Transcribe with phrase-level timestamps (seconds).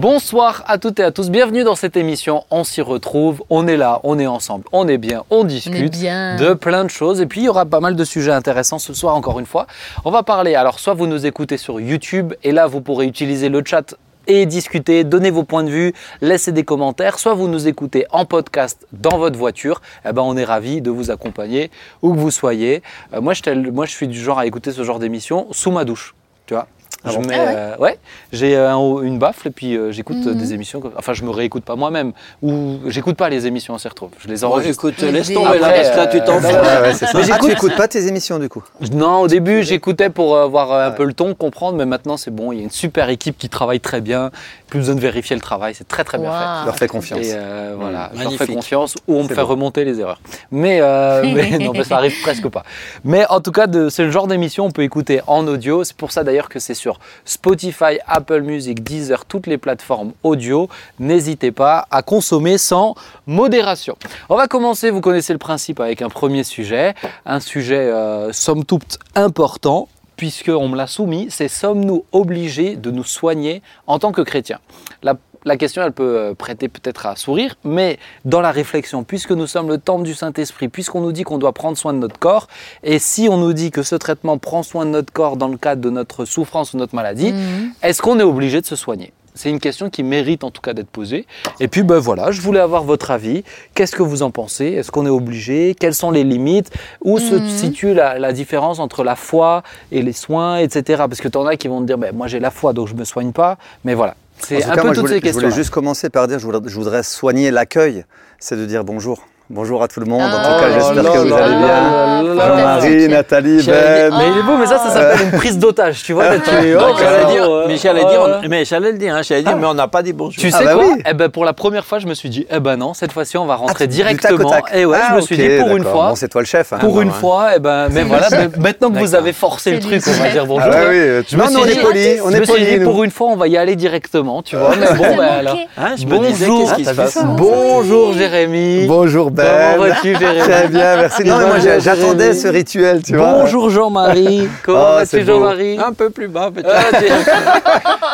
[0.00, 2.44] Bonsoir à toutes et à tous, bienvenue dans cette émission.
[2.50, 6.36] On s'y retrouve, on est là, on est ensemble, on est bien, on discute bien.
[6.36, 7.20] de plein de choses.
[7.20, 9.66] Et puis il y aura pas mal de sujets intéressants ce soir, encore une fois.
[10.06, 13.50] On va parler, alors soit vous nous écoutez sur YouTube, et là vous pourrez utiliser
[13.50, 13.94] le chat
[14.26, 15.92] et discuter, donner vos points de vue,
[16.22, 20.34] laisser des commentaires, soit vous nous écoutez en podcast dans votre voiture, eh ben on
[20.38, 21.70] est ravis de vous accompagner
[22.00, 22.82] où que vous soyez.
[23.12, 25.84] Euh, moi, je, moi, je suis du genre à écouter ce genre d'émission sous ma
[25.84, 26.14] douche,
[26.46, 26.68] tu vois?
[27.04, 27.98] Je bon mets, Ah ouais euh, ouais,
[28.32, 30.80] j'ai euh, un- une baffle et puis euh, j'écoute des émissions.
[30.80, 34.10] comme- Enfin, je me réécoute pas moi-même ou j'écoute pas les émissions, on s'y retrouve.
[34.18, 34.84] Je les enregistre.
[34.86, 36.56] écoute, Mais laisse des- tomber là, parce que là, tu t'en euh, fous.
[36.62, 40.36] Mais Ah, j'écoute- tu écoutes pas tes émissions du coup Non, au début, j'écoutais pour
[40.36, 42.52] euh, voir euh, un peu le ton, comprendre, mais maintenant c'est bon.
[42.52, 44.30] Il y a une super équipe qui travaille très bien.
[44.70, 46.64] Plus besoin de vérifier le travail, c'est très très bien fait.
[46.66, 47.26] Leur fais confiance.
[47.26, 48.54] Et euh, voilà, je leur magnifique.
[48.54, 50.20] confiance ou on me fait remonter les erreurs.
[50.50, 52.62] Mais, euh, mais non, mais ça arrive presque pas.
[53.04, 55.84] Mais en tout cas, de- c'est le genre d'émission on peut écouter en audio.
[55.84, 60.68] C'est pour ça d'ailleurs que c'est sur Spotify, Apple Music, Deezer, toutes les plateformes audio.
[60.98, 62.94] N'hésitez pas à consommer sans
[63.26, 63.96] modération.
[64.28, 66.94] On va commencer, vous connaissez le principe, avec un premier sujet.
[67.26, 69.88] Un sujet euh, somme toute important
[70.24, 74.58] puisqu'on me l'a soumis, c'est sommes-nous obligés de nous soigner en tant que chrétiens?
[75.02, 75.14] La,
[75.46, 79.46] la question, elle peut euh, prêter peut-être à sourire, mais dans la réflexion, puisque nous
[79.46, 82.48] sommes le temple du Saint-Esprit, puisqu'on nous dit qu'on doit prendre soin de notre corps,
[82.82, 85.56] et si on nous dit que ce traitement prend soin de notre corps dans le
[85.56, 87.70] cadre de notre souffrance ou notre maladie, Mhm.
[87.82, 89.14] est-ce qu'on est obligé de se soigner?
[89.34, 91.26] C'est une question qui mérite en tout cas d'être posée.
[91.60, 93.44] Et puis ben voilà, je voulais avoir votre avis.
[93.74, 94.66] Qu'est-ce que vous en pensez?
[94.66, 95.74] Est-ce qu'on est obligé?
[95.78, 96.70] Quelles sont les limites?
[97.02, 97.48] Où se Mhm.
[97.48, 101.04] situe la, la différence entre la foi et les soins, etc.
[101.08, 102.88] Parce que tu en as qui vont te dire, ben, moi j'ai la foi donc
[102.88, 103.56] je me soigne pas.
[103.84, 105.40] Mais voilà, c'est un cas, peu moi, je toutes voulais, ces je questions.
[105.42, 108.04] voulais juste commencer par dire je voudrais, je voudrais soigner l'accueil,
[108.38, 109.24] c'est de dire bonjour.
[109.52, 110.20] Bonjour à tout le monde.
[110.22, 110.30] En Ah.
[110.30, 112.34] tout cas, Oh j'espère là que vous allez bien.
[112.46, 113.62] Jean-Marie, Nathalie, Ben.
[113.62, 116.28] dire- Mais il est beau, mais ça, ça s'appelle une prise d'otage, tu vois.
[116.28, 118.98] là, tu es- Non, oh, j'allais dire, oh, mais j'allais dire, on- mais j'allais le
[118.98, 120.40] dire, hein, j'allais dire, mais on n'a pas dit bonjour.
[120.40, 121.02] Tu Ah sais bah quoi oui.
[121.04, 123.38] Eh ben pour la première fois, je me suis dit, eh ben non, cette fois-ci,
[123.38, 124.50] on va rentrer Ah, tac directement.
[124.50, 124.64] tac.
[124.72, 126.72] Et ouais, Ah, je me suis dit, pour une fois, Bon, c'est toi le chef.
[126.72, 126.78] hein.
[126.78, 127.14] pour une ouais.
[127.14, 130.46] fois, eh ben, mais voilà, maintenant que vous avez forcé le truc, on va dire
[130.46, 130.70] bonjour.
[130.72, 132.20] Ah oui, tu me vois, suis nous, on dit- est polis.
[132.24, 134.54] On je est me suis dit, pour une fois, on va y aller directement, tu
[134.54, 134.70] vois.
[134.78, 135.54] Mais bon, ben alors.
[135.56, 135.66] manquait.
[135.76, 136.68] Hein, je me disais, Bonjour.
[136.68, 138.86] qu'est-ce qui se Ah, t'as vu passe ça Bonjour Jérémy.
[138.86, 141.24] Bonjour Comment vas-tu Jérémy Très bien, merci.
[141.24, 143.32] Non, mais moi, j'attendais ce rituel, tu vois.
[143.32, 144.48] Bonjour Jean-Marie.
[144.64, 145.24] Comment Oh, vas-tu.
[145.24, 146.70] Jean-Marie Un peu plus bas, peut-être.
[146.72, 146.98] Ah,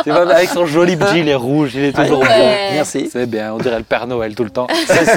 [0.04, 2.26] tu- vois, avec son joli gilet rouge, il est toujours Ouais.
[2.26, 2.74] beau.
[2.74, 3.08] Merci.
[3.12, 4.66] C'est bien, on dirait le Père Noël tout le temps.
[4.86, 5.12] C'est ça.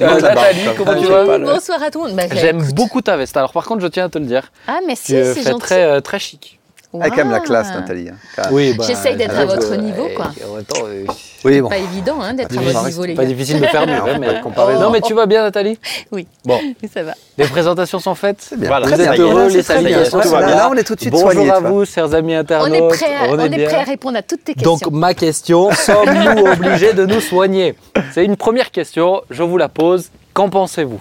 [0.00, 2.16] Euh, Nathalie, comme comment tu vas Bonsoir à tout le monde.
[2.16, 3.36] Bah, J'aime beaucoup ta veste.
[3.36, 4.50] Alors par contre, je tiens à te le dire.
[4.68, 5.58] Ah, merci, c'est gentil.
[5.60, 6.59] très, euh, très chic.
[6.92, 8.08] Elle a quand même la classe, Nathalie.
[8.08, 8.42] hein.
[8.50, 10.26] Oui, bah, J'essaye d'être à votre niveau, quoi.
[10.50, 11.04] En même temps, euh,
[11.44, 11.68] Oui, bon.
[11.68, 13.92] Pas évident hein, d'être à votre niveau, les pas difficile de faire mieux.
[13.94, 14.26] Hein, mais...
[14.26, 14.74] pas comparer.
[14.74, 15.78] Non, mais tu vas bien, Nathalie
[16.10, 16.26] Oui.
[16.44, 17.12] Bon, Oui, ça va.
[17.38, 18.52] les présentations sont faites.
[18.56, 18.68] bien.
[18.68, 20.04] Voilà, Vous êtes heureux, les c'est très bien.
[20.04, 20.20] salutations.
[20.20, 20.56] Tout va Là, bien.
[20.56, 21.50] là, on est tout de suite Bonjour soignés.
[21.50, 22.74] à vous, chers amis On internautes.
[22.74, 23.68] est prêt à, on est bien.
[23.68, 24.72] prêt à répondre à toutes tes questions.
[24.76, 27.76] Donc ma question, sommes-nous obligés de nous soigner?
[28.12, 30.10] C'est une première question, je vous la pose.
[30.34, 31.00] Qu'en pensez-vous?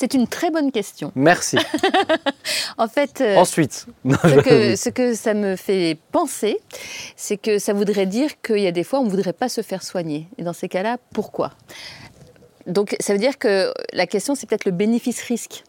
[0.00, 1.12] C'est une très bonne question.
[1.14, 1.58] Merci.
[2.78, 3.86] En fait, euh, Ensuite.
[4.04, 6.58] Non, ce, que, ce que ça me fait penser,
[7.16, 9.62] c'est que ça voudrait dire qu'il y a des fois, on ne voudrait pas se
[9.62, 10.28] faire soigner.
[10.38, 11.50] Et dans ces cas-là, pourquoi?
[12.66, 15.64] Donc, ça veut dire que la question, c'est peut-être le bénéfice-risque.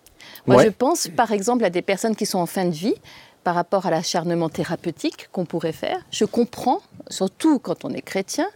[0.46, 0.66] Moi, Ouais.
[0.66, 2.96] je pense, par exemple, à des personnes qui sont en fin de vie
[3.44, 5.98] par rapport à l'acharnement thérapeutique qu'on pourrait faire.
[6.12, 6.80] Je comprends,
[7.10, 8.48] surtout quand on est chrétien,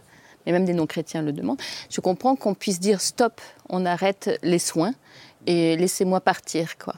[0.46, 1.60] mais même des non-chrétiens le demandent,
[1.90, 4.94] je comprends qu'on puisse dire stop, on arrête les soins
[5.46, 6.76] et laissez-moi partir.
[6.78, 6.94] quoi.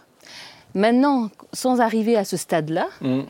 [0.74, 3.22] Maintenant, sans arriver à ce stade-là, Mm.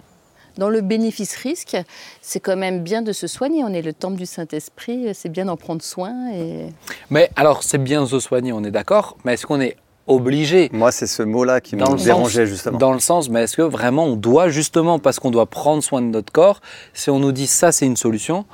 [0.58, 1.76] dans le bénéfice-risque,
[2.22, 3.62] c'est quand même bien de se soigner.
[3.62, 6.32] On est le temple du Saint-Esprit, c'est bien d'en prendre soin.
[6.34, 6.72] Et...
[7.10, 9.76] Mais alors, c'est bien de se soigner, on est d'accord, mais est-ce qu'on est
[10.08, 10.70] obligé?
[10.72, 12.78] Moi, c'est ce mot-là qui me dérangeait, sens, justement.
[12.78, 16.00] Dans le sens, mais est-ce que vraiment on doit, justement, parce qu'on doit prendre soin
[16.00, 16.60] de notre corps,
[16.94, 18.44] si on nous dit ça, c'est une solution,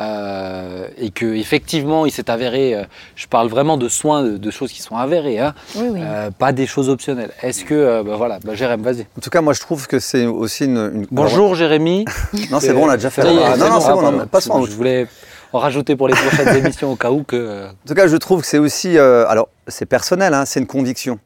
[0.00, 2.84] euh, et que effectivement, il s'est avéré, euh,
[3.16, 6.00] je parle vraiment de soins, de, de choses qui sont avérées, hein, Oui, oui.
[6.02, 7.30] euh, pas des choses optionnelles.
[7.42, 9.02] Est-ce que, euh, bah voilà, bah, Jérém, vas-y.
[9.16, 10.76] En tout cas, moi, je trouve que c'est aussi une.
[10.94, 12.04] une- Bonjour Jérémy.
[12.50, 13.22] Non, c'est bon, on a déjà fait.
[13.22, 15.06] Y est, Ah, non, non, c'est bon, non, passons à autre Je voulais
[15.52, 17.66] en rajouter pour les prochaines émissions au cas où que.
[17.66, 18.96] En tout cas, je trouve que c'est aussi.
[18.98, 21.18] euh, alors, c'est personnel, hein, c'est une conviction.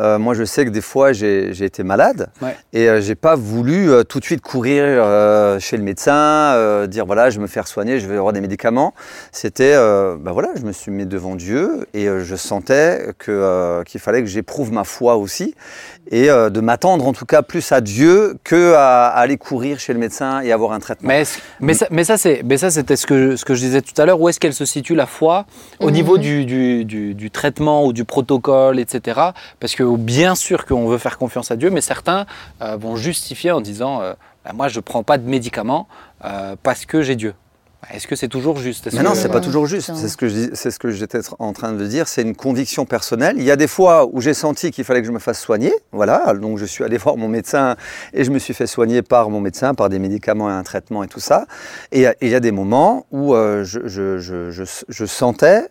[0.00, 2.56] Euh, moi, je sais que des fois, j'ai j'ai été malade Ouais.
[2.72, 6.86] et euh, j'ai pas voulu euh, tout de suite courir euh, chez le médecin, euh,
[6.86, 8.94] dire voilà, je vais me faire soigner, je vais avoir des médicaments.
[9.30, 13.30] C'était, euh, ben voilà, je me suis mis devant Dieu et euh, je sentais que
[13.30, 15.54] euh, qu'il fallait que j'éprouve ma foi aussi
[16.10, 19.78] et euh, de m'attendre en tout cas plus à Dieu que à, à aller courir
[19.78, 21.08] chez le médecin et avoir un traitement.
[21.08, 24.00] Mais, ça, mais ça, c'est, mais ça, c'était ce que, ce que je disais tout
[24.00, 24.20] à l'heure.
[24.20, 25.44] Où est-ce qu'elle se situe la foi?
[25.78, 25.92] Au Mhm.
[25.92, 29.20] niveau du, du, du- du traitement ou du protocole, etc.
[29.60, 32.26] Parce que bien sûr qu'on veut faire confiance à Dieu, mais certains
[32.62, 34.14] euh, vont justifier en disant euh,
[34.44, 35.88] Bah, moi, je ne prends pas de médicaments
[36.24, 37.34] euh, parce que j'ai Dieu.
[37.94, 38.86] Est-ce que c'est toujours juste?
[38.86, 39.90] Est-ce Mais non, c'est pas toujours juste.
[39.94, 42.08] C'est ce que c'est ce j'étais en train de dire.
[42.08, 43.36] C'est une conviction personnelle.
[43.38, 45.72] Il y a des fois où j'ai senti qu'il fallait que je me fasse soigner.
[45.90, 46.34] Voilà.
[46.34, 47.76] Donc je suis allé voir mon médecin
[48.12, 51.02] et je me suis fait soigner par mon médecin, par des médicaments et un traitement
[51.04, 51.46] et tout ça.
[51.90, 55.66] Et et il y a des moments où euh, je, je- je- je- je sentais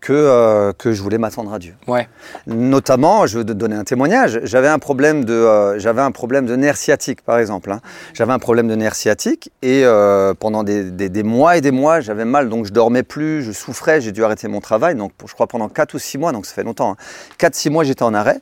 [0.00, 1.74] que, euh, que je voulais m'attendre à Dieu.
[1.86, 2.08] Ouais.
[2.46, 4.40] Notamment, je veux te donner un témoignage.
[4.44, 7.70] J'avais un problème de, euh, j'avais un problème de nerf sciatique, par exemple.
[7.70, 7.80] hein.
[8.14, 11.70] J'avais un problème de nerf sciatique et euh, pendant des, des- des mois et des
[11.70, 14.94] mois, j'avais mal, donc je dormais plus, je souffrais, j'ai dû arrêter mon travail.
[14.94, 16.96] Donc, je crois pendant 4 ou 6 mois, donc ça fait longtemps.
[17.38, 18.40] 4-6 mois, j'étais en arrêt.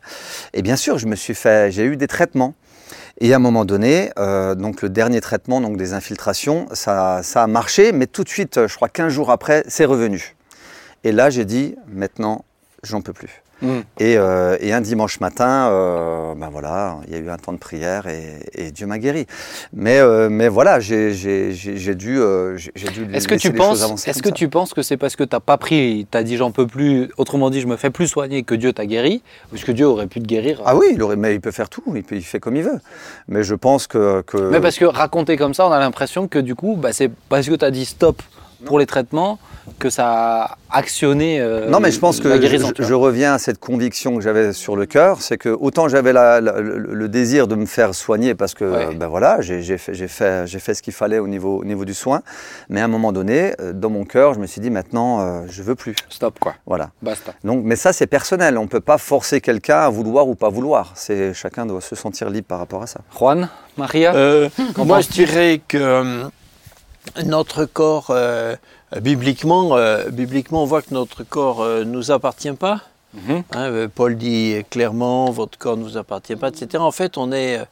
[0.54, 2.54] Et bien sûr, je me suis fait, j'ai eu des traitements.
[3.20, 7.42] Et à un moment donné, euh, donc le dernier traitement, donc des infiltrations, ça, ça
[7.42, 10.36] a marché, mais tout de suite, je crois 15 jours après, c'est revenu.
[11.04, 12.44] Et là, j'ai dit, maintenant,
[12.82, 13.42] j'en peux plus.
[13.62, 13.80] Mm.
[13.98, 17.52] Et, euh, et un dimanche matin, euh, ben voilà, il y a eu un temps
[17.52, 19.26] de prière et, et Dieu m'a guéri.
[19.72, 21.14] Mais, euh, mais voilà, j'ai dû,
[21.74, 22.20] j'ai dû
[23.12, 24.34] Est-ce que tu les penses, est-ce que ça.
[24.34, 27.50] tu penses que c'est parce que t'as pas pris, t'as dit j'en peux plus, autrement
[27.50, 30.06] dit je me fais plus soigner que Dieu t'a guéri, ou est-ce que Dieu aurait
[30.06, 32.22] pu te guérir Ah oui, il aurait, mais il peut faire tout, il, peut, il
[32.22, 32.80] fait comme il veut.
[33.28, 34.22] Mais je pense que...
[34.22, 37.10] que Mais parce que raconter comme ça, on a l'impression que du coup, bah, c'est
[37.28, 38.22] parce que tu as dit stop
[38.64, 39.38] pour les traitements
[39.78, 42.28] que ça a actionné euh, Non, mais je pense que
[42.82, 46.40] je, reviens à cette conviction que j'avais sur le cœur, c'est que autant j'avais la-
[46.40, 48.94] la- le, le désir de me faire soigner parce que Ouais.
[48.94, 49.94] ben voilà, j'ai fait,
[50.74, 52.22] ce qu'il fallait au niveau, au niveau du soin,
[52.68, 55.42] mais à un moment donné, euh, dans mon cœur, je me suis dit maintenant, euh,
[55.48, 55.94] je veux plus.
[56.08, 56.90] Stop quoi, Voilà.
[57.02, 57.32] basta.
[57.44, 58.58] Donc, mais ça, c'est personnel.
[58.58, 60.92] On ne peut pas forcer quelqu'un à vouloir ou pas vouloir.
[60.94, 63.00] C'est chacun doit se sentir libre par rapport à ça.
[63.16, 64.48] Juan, Maria Euh,
[64.78, 66.24] moi, je dirais que euh,
[67.24, 68.56] notre corps, euh,
[69.00, 72.80] bibliquement, euh, bibliquement, on voit que notre corps ne nous appartient pas.
[73.14, 73.42] Mhm.
[73.52, 76.78] Hein, euh, Paul dit clairement, votre corps ne vous appartient pas, etc.
[76.78, 77.64] En fait, on est, euh,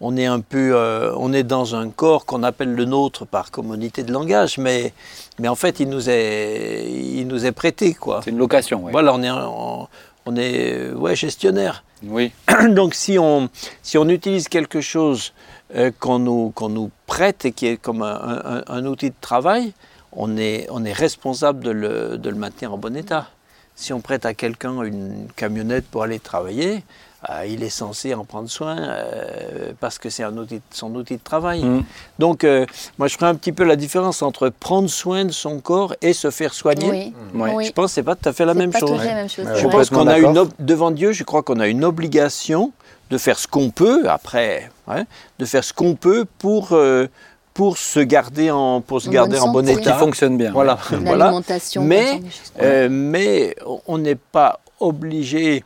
[0.00, 3.50] on est un peu, euh, on est dans un corps qu'on appelle le nôtre par
[3.50, 4.92] communauté de langage, mais,
[5.38, 8.20] mais en fait, il nous est, il nous est prêté, quoi.
[8.24, 8.92] C'est une location, ouais.
[8.92, 9.86] Voilà, on est, on,
[10.26, 11.84] on est, euh, ouais, gestionnaire.
[12.02, 12.32] Oui.
[12.70, 13.48] Donc si on,
[13.82, 15.32] si on utilise quelque chose
[15.76, 19.14] euh, qu'on nous, qu'on nous prête et qui est comme un, un- un outil de
[19.20, 19.72] travail,
[20.12, 23.28] on est, on est responsable de le, de le maintenir en bon état.
[23.76, 26.84] Si on prête à quelqu'un une camionnette pour aller travailler,
[27.30, 31.16] euh, il est censé en prendre soin euh, parce que c'est un outil, son outil
[31.16, 31.62] de travail.
[31.62, 31.84] Mhm.
[32.18, 32.66] Donc euh,
[32.98, 36.12] moi je ferai un petit peu la différence entre prendre soin de son corps et
[36.12, 36.90] se faire soigner.
[36.90, 37.14] Oui.
[37.40, 37.52] Ouais.
[37.54, 37.64] oui.
[37.66, 39.00] Je pense que c'est pas tout à fait la C'est même pas tout à chose.
[39.00, 39.46] fait la même chose.
[39.54, 42.72] Je pense qu'on a une devant Dieu, je crois qu'on a une obligation
[43.10, 45.04] de faire ce qu'on peut après, ouais,
[45.38, 47.06] de faire ce qu'on peut pour euh,
[47.54, 49.74] pour se garder en pour se En garder bonne en bon santé.
[49.74, 49.98] Qui état.
[49.98, 50.52] fonctionne bien.
[50.52, 51.32] Voilà, voilà.
[51.80, 52.20] Mais.
[52.62, 55.62] Euh, mais on n'est pas obligé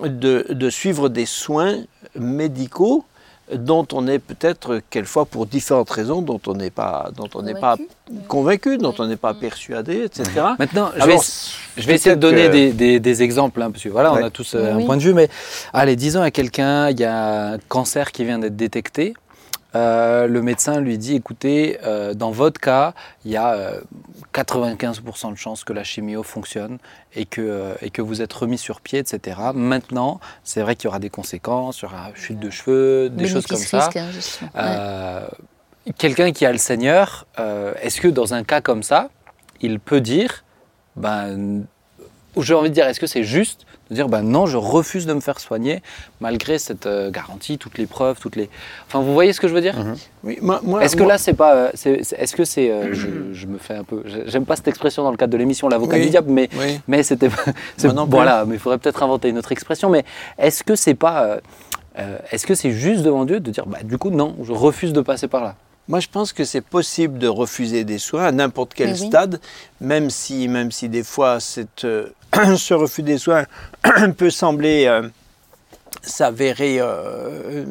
[0.00, 1.76] de, de suivre des soins
[2.18, 3.04] médicaux
[3.54, 7.54] dont on est peut-être quelquefois pour différentes raisons dont on n'est pas dont on n'est
[7.54, 7.76] pas
[8.28, 10.30] Convaincu dont on n'est pas persuadé, etc.
[10.60, 11.24] Maintenant, je vais, Alors,
[11.76, 14.16] je vais essayer de donner que- des, des- des exemples, hein, parce que voilà, on
[14.24, 14.84] a tous euh, un Oui.
[14.84, 15.28] point de vue, mais
[15.72, 19.14] allez, disons à quelqu'un, il y a un cancer qui vient d'être détecté.
[19.76, 22.94] Euh, le médecin lui dit, écoutez, euh, dans votre cas,
[23.24, 23.80] il y a euh,
[24.32, 26.78] 95% de chances que la chimio fonctionne
[27.14, 29.38] et que, euh, et que vous êtes remis sur pied, etc.
[29.54, 33.28] Maintenant, c'est vrai qu'il y aura des conséquences, il y aura chute de cheveux, des
[33.28, 33.90] choses comme ça.
[33.94, 34.08] Hein.
[34.42, 34.48] Ouais.
[34.56, 35.26] Euh,
[35.98, 39.08] Quelqu'un qui a le Seigneur, euh, est-ce que dans un cas comme ça,
[39.60, 40.44] il peut dire,
[40.96, 41.64] ben,
[42.36, 45.12] j'ai envie de dire, est-ce que c'est juste de dire, ben non, je refuse de
[45.12, 45.82] me faire soigner
[46.20, 48.48] malgré cette euh, garantie, toutes les preuves, toutes les.
[48.86, 49.76] Enfin, vous voyez ce que je veux dire?
[50.24, 52.70] Oui, moi- moi- Est-ce que moi- là, c'est pas, euh, c'est- c'est- est-ce que c'est,
[52.70, 55.38] euh, je, je me fais un peu, j'aime pas cette expression dans le cadre de
[55.38, 56.02] l'émission, l'avocat Oui.
[56.02, 56.80] du diable, mais Oui.
[56.88, 57.30] mais c'était
[57.76, 60.04] c'est- voilà mais il faudrait peut-être inventer une autre expression mais
[60.38, 61.38] est-ce que c'est pas
[62.30, 65.00] est-ce que c'est juste devant Dieu de dire bah du coup non je refuse de
[65.00, 65.54] passer par là?
[65.88, 68.96] Moi, je pense que c'est possible de refuser des soins à n'importe quel oui.
[69.06, 69.40] stade,
[69.80, 72.08] même si, même si des fois cette, euh,
[72.56, 73.44] ce refus des soins
[74.16, 75.02] peut sembler euh,
[76.02, 77.64] s'avérer euh,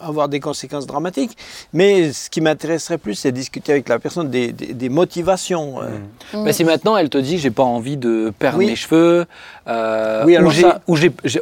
[0.00, 1.36] avoir des conséquences dramatiques.
[1.72, 5.82] Mais ce qui m'intéresserait plus, c'est discuter avec la personne des, des- des motivations.
[5.82, 5.88] euh.
[6.34, 6.42] Mm.
[6.44, 8.66] mais si maintenant elle te dit j'ai pas envie de perdre Oui.
[8.66, 9.26] mes cheveux
[9.66, 10.80] euh, Oui, ou alors ça-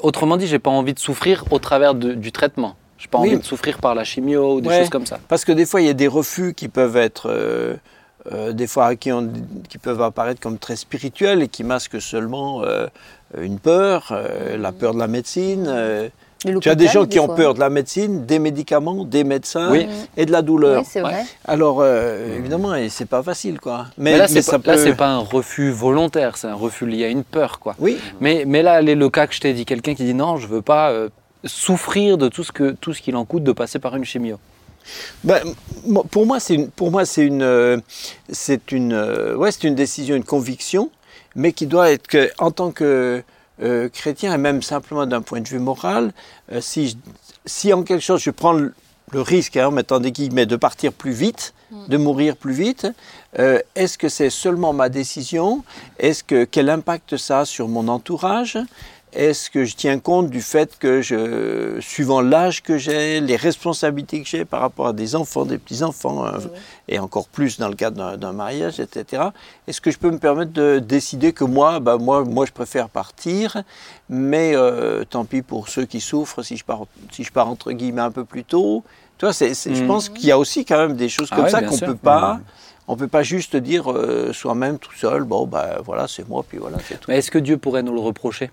[0.03, 3.29] autrement dit j'ai pas envie de souffrir au travers de- du traitement j'ai pas Oui.
[3.29, 4.81] envie de souffrir par la chimio ou des Ouais.
[4.81, 7.31] choses comme ça Parce que des fois, il y a des refus qui peuvent être,
[8.33, 9.31] euh, des fois, qui, ont-
[9.69, 12.87] qui peuvent apparaître comme très spirituels et qui masquent seulement euh,
[13.41, 15.67] une peur, euh, la peur de la médecine.
[15.69, 16.09] euh.
[16.61, 19.89] Tu as des gens qui ont peur de la médecine, des médicaments, des médecins Oui.
[20.17, 20.83] et de la douleur.
[20.83, 21.25] Oui, c'est vrai.
[21.45, 23.87] Alors, euh, évidemment, et c'est pas facile, quoi.
[23.99, 27.09] Mais, mais, là c'est pas, peut- pas un refus volontaire c'est un refus lié à
[27.09, 29.95] une peur quoi Oui, Mais, mais là, les- le cas que je t'ai dit, quelqu'un
[29.97, 31.09] qui dit non, je veux pas euh,
[31.45, 34.39] souffrir de tout ce que tout ce qu'il en coûte de passer par une chimio.
[35.25, 35.43] Ben,
[36.11, 37.79] pour moi, c'est une, pour moi, c'est une, euh,
[38.31, 40.91] c'est une, euh, ouais, c'est une décision, une conviction,
[41.37, 43.23] mais qui doit être que, en tant que
[43.63, 46.13] euh, chrétien et même simplement d'un point de vue moral,
[46.53, 46.97] euh, si, je-
[47.45, 48.73] si en quelque chose je prends le,
[49.13, 51.55] le risque, hein, en mettant des guillemets, de partir plus vite,
[51.89, 52.87] de mourir plus vite,
[53.39, 55.63] euh, est-ce que c'est seulement ma décision?
[55.99, 58.57] Est-ce que quel impact ça a sur mon entourage?
[59.13, 64.23] Est-ce que je tiens compte du fait que, je, suivant l'âge que j'ai, les responsabilités
[64.23, 66.39] que j'ai par rapport à des enfants, des petits-enfants, euh,
[66.89, 69.23] et encore plus dans le cadre d'un- mariage, etc.,
[69.67, 72.89] est-ce que je peux me permettre de décider que moi, bah, moi, moi je préfère
[72.89, 73.63] partir,
[74.09, 77.73] mais euh, tant pis pour ceux qui souffrent si je pars, si je pars entre
[77.73, 78.85] guillemets un peu plus tôt
[79.19, 79.87] tu vois, je Mhm.
[79.89, 81.97] pense qu'il y a aussi quand même des choses Ah comme ouais, ça qu'on peut
[81.97, 82.41] pas...
[82.91, 86.57] On peut pas juste dire euh, soi-même tout seul, bon, ben voilà, c'est moi, puis
[86.57, 87.05] voilà, c'est tout.
[87.11, 88.51] Mais est-ce que Dieu pourrait nous le reprocher?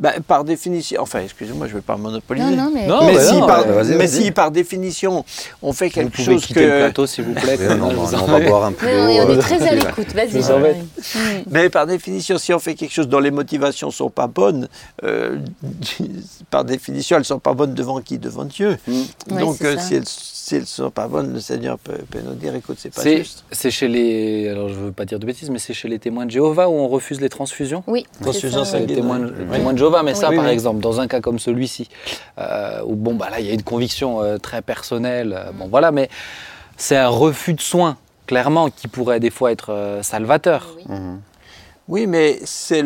[0.00, 2.54] Ben, par définition, enfin, excusez-moi, je ne vais pas monopoliser.
[2.54, 2.86] Non, non, mais.
[2.86, 4.22] Non, mais bah si, non, par, ouais, vas-y, mais vas-y.
[4.24, 5.24] si par définition
[5.60, 6.78] on fait Vous quelque pouvez chose quitter le que.
[6.78, 7.56] plateau, s'il vous plaît.
[7.76, 10.38] Non, Vous on va boire un peu Ouais, on est, euh, très à l'écoute, vas-y.
[10.38, 10.52] vous.
[10.52, 11.42] Mm.
[11.50, 14.68] Mais par définition, si on fait quelque chose dont les motivations sont pas bonnes,
[15.02, 15.38] euh,
[16.50, 18.18] par définition, elles sont pas bonnes devant qui?
[18.18, 18.78] Devant Dieu.
[18.86, 18.92] Mm.
[19.32, 20.04] Ouais, Donc, c'est euh, si elles
[20.48, 23.18] si elles sont pas bonnes, le Seigneur peut, peut nous dire, écoute, c'est pas C'est
[23.18, 23.44] juste.
[23.52, 24.48] c'est chez les.
[24.48, 26.72] Alors, je veux pas dire de bêtises, mais c'est chez les témoins de Jéhovah où
[26.72, 28.86] on refuse les transfusions Oui, Transfusion c'est ça, C'est ouais.
[28.86, 29.56] les témoins, de- Oui.
[29.58, 30.50] témoins de Jéhovah, mais ça, Oui, par oui.
[30.50, 31.88] exemple, dans un cas comme celui-ci,
[32.38, 35.68] euh, où bon, bah là, il y a une conviction euh, très personnelle, euh, bon,
[35.68, 36.08] voilà, mais
[36.78, 40.68] c'est un refus de soins, clairement, qui pourrait des fois être euh, salvateur.
[40.78, 40.84] Oui.
[41.88, 42.80] Oui, mais c'est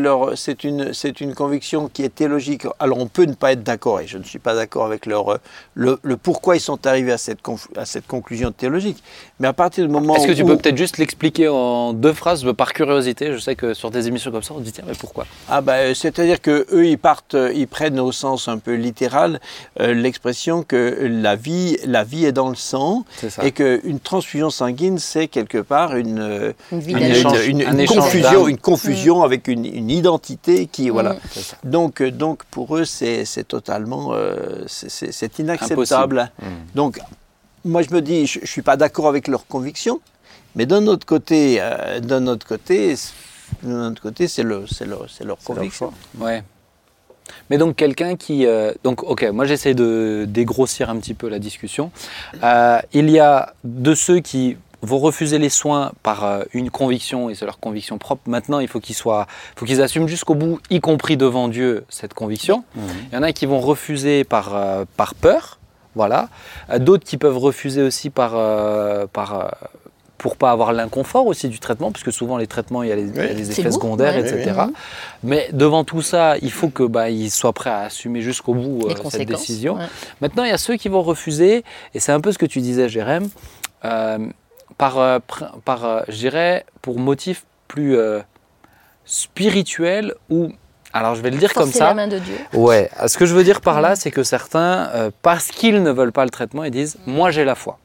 [0.63, 2.67] une, conviction qui est théologique.
[2.79, 5.29] Alors on peut ne pas être d'accord, et je ne suis pas d'accord avec leur,
[5.29, 5.37] euh,
[5.75, 7.41] le, le pourquoi ils sont arrivés à cette,
[7.77, 9.03] à cette conclusion théologique.
[9.41, 12.13] Mais à partir du moment Est-ce que tu où, peux peut-être juste l'expliquer en deux
[12.13, 14.71] phrases, euh, par curiosité Je sais que sur des émissions comme ça, on se dit,
[14.73, 15.27] tiens, mais pourquoi?
[15.49, 19.41] Ah ben, c'est-à-dire que eux ils partent, euh, ils prennent au sens un peu littéral
[19.81, 23.05] euh, l'expression que la vie, la vie est dans le sang,
[23.43, 28.92] et qu'une transfusion sanguine c'est quelque part une, euh, Une échange- confusion, une confusion
[29.25, 31.15] avec une, une identité qui voilà.
[31.15, 31.71] Mm.
[31.71, 36.31] Donc, euh, donc pour eux, c'est totalement euh, c'est- inacceptable.
[36.75, 36.99] Donc,
[37.65, 40.01] moi, je me dis, je ne suis pas d'accord avec leurs convictions,
[40.57, 42.95] mais d'un autre côté, euh, d'un autre côté,
[43.63, 45.93] d'un autre côté, c'est le, c'est leur, c'est leur leur conviction.
[46.17, 46.27] choix.
[46.27, 46.43] Ouais.
[47.51, 48.47] Mais donc quelqu'un qui...
[48.47, 51.91] euh, donc ok, moi j'essaie de dégrossir un petit peu la discussion.
[52.43, 57.31] Euh, il y a de ceux qui vont refuser les soins par euh, une conviction,
[57.31, 58.23] et c'est leur conviction propre.
[58.27, 62.15] Maintenant, il faut qu'ils soient, faut qu'ils assument jusqu'au bout, y compris devant Dieu, cette
[62.15, 62.65] conviction.
[62.75, 62.83] Mhm.
[63.13, 65.59] Il y en a qui vont refuser par, euh, par peur,
[65.95, 66.29] voilà.
[66.71, 69.49] Euh, D'autres qui peuvent refuser aussi par, euh, par, euh,
[70.19, 73.09] pour pas avoir l'inconfort aussi du traitement, puisque souvent les traitements, il y a, les,
[73.09, 74.21] y a effets secondaires, ouais.
[74.21, 74.61] etc.
[75.25, 78.89] Mais devant tout ça, il faut que bah, ils soient prêts à assumer jusqu'au bout
[78.89, 79.75] euh, cette décision.
[79.75, 79.87] ouais.
[80.21, 82.61] Maintenant, il y a ceux qui vont refuser, et c'est un peu ce que tu
[82.61, 83.29] disais, Jérém,
[83.85, 84.19] euh,
[84.83, 85.19] par, euh,
[85.65, 88.21] par euh, je dirais, pour motif plus euh,
[89.05, 90.51] spirituel ou.
[90.95, 91.87] Alors, je vais le dire comme ça.
[91.87, 92.35] la main de Dieu.
[92.53, 93.97] Ouais, ce que je veux dire par là, Mhm.
[93.97, 97.45] c'est que certains, euh, parce qu'ils ne veulent pas le traitement, ils disent Moi j'ai
[97.45, 97.79] la foi.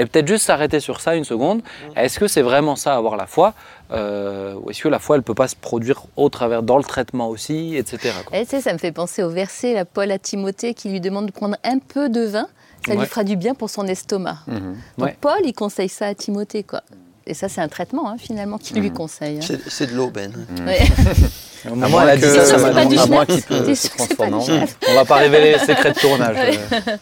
[0.00, 1.60] Et peut-être juste s'arrêter sur ça une seconde.
[1.96, 3.52] Est-ce que c'est vraiment ça, avoir la foi?
[3.90, 6.78] Euh, Ou est-ce que la foi, elle ne peut pas se produire au travers, dans
[6.78, 8.14] le traitement aussi, etc.
[8.24, 8.38] quoi.
[8.38, 11.00] Et tu sais, ça me fait penser au verset, la Paul à Timothée qui lui
[11.00, 12.46] demande de prendre un peu de vin.
[12.86, 13.00] Ça Ouais.
[13.00, 14.38] lui fera du bien pour son estomac.
[14.46, 14.76] Mhm.
[14.98, 15.16] Donc Ouais.
[15.20, 16.82] Paul, il conseille ça à Timothée, quoi.
[17.26, 19.38] Et ça, c'est un traitement, hein, finalement, qu'il lui conseille.
[19.42, 19.56] hein.
[19.68, 20.32] C'est de l'aubaine.
[20.66, 20.78] Ouais.
[21.70, 23.42] Au moment où elle a dit que- ça, ça C'est m'a pas à moins qu'il
[23.42, 26.36] peut se transformer On va pas révéler les secrets de tournage.
[26.38, 26.96] Euh.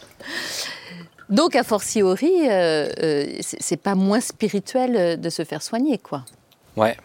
[1.29, 6.23] Donc, a fortiori, euh, euh, c'est pas moins spirituel euh, de se faire soigner, quoi.
[6.77, 6.95] Ouais.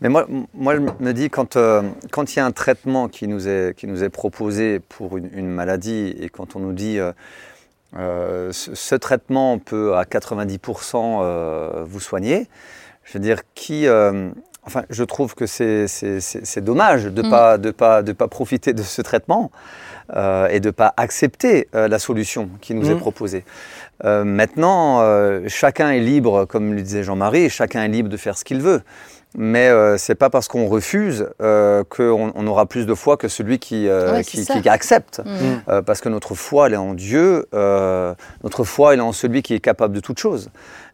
[0.00, 3.28] Mais moi, moi, je me dis, quand euh, quand il y a un traitement qui
[3.28, 6.98] nous est, qui nous est proposé pour une, une maladie, et quand on nous dit
[7.96, 12.48] euh, ce, ce traitement peut à 90% euh, vous soigner,
[13.04, 13.86] je veux dire, qui.
[13.86, 14.30] euh,
[14.64, 15.86] enfin, je trouve que c'est
[16.64, 17.30] dommage de ne Mm.
[17.30, 19.50] pas, de pas, de pas profiter de ce traitement
[20.50, 23.00] et de ne pas accepter la solution qui nous est Mm.
[23.00, 23.44] proposée.
[24.04, 25.02] Maintenant,
[25.48, 28.82] chacun est libre, comme le disait Jean-Marie, chacun est libre de faire ce qu'il veut.
[29.36, 33.28] Mais euh, c'est pas parce qu'on refuse euh, qu'on on aura plus de foi que
[33.28, 34.60] celui qui, euh, Ouais, qui, c'est ça.
[34.60, 35.20] qui accepte.
[35.24, 35.30] Mm.
[35.68, 39.12] Euh, parce que notre foi, elle est en Dieu, euh, notre foi, elle est en
[39.12, 40.50] celui qui est capable de toutes choses.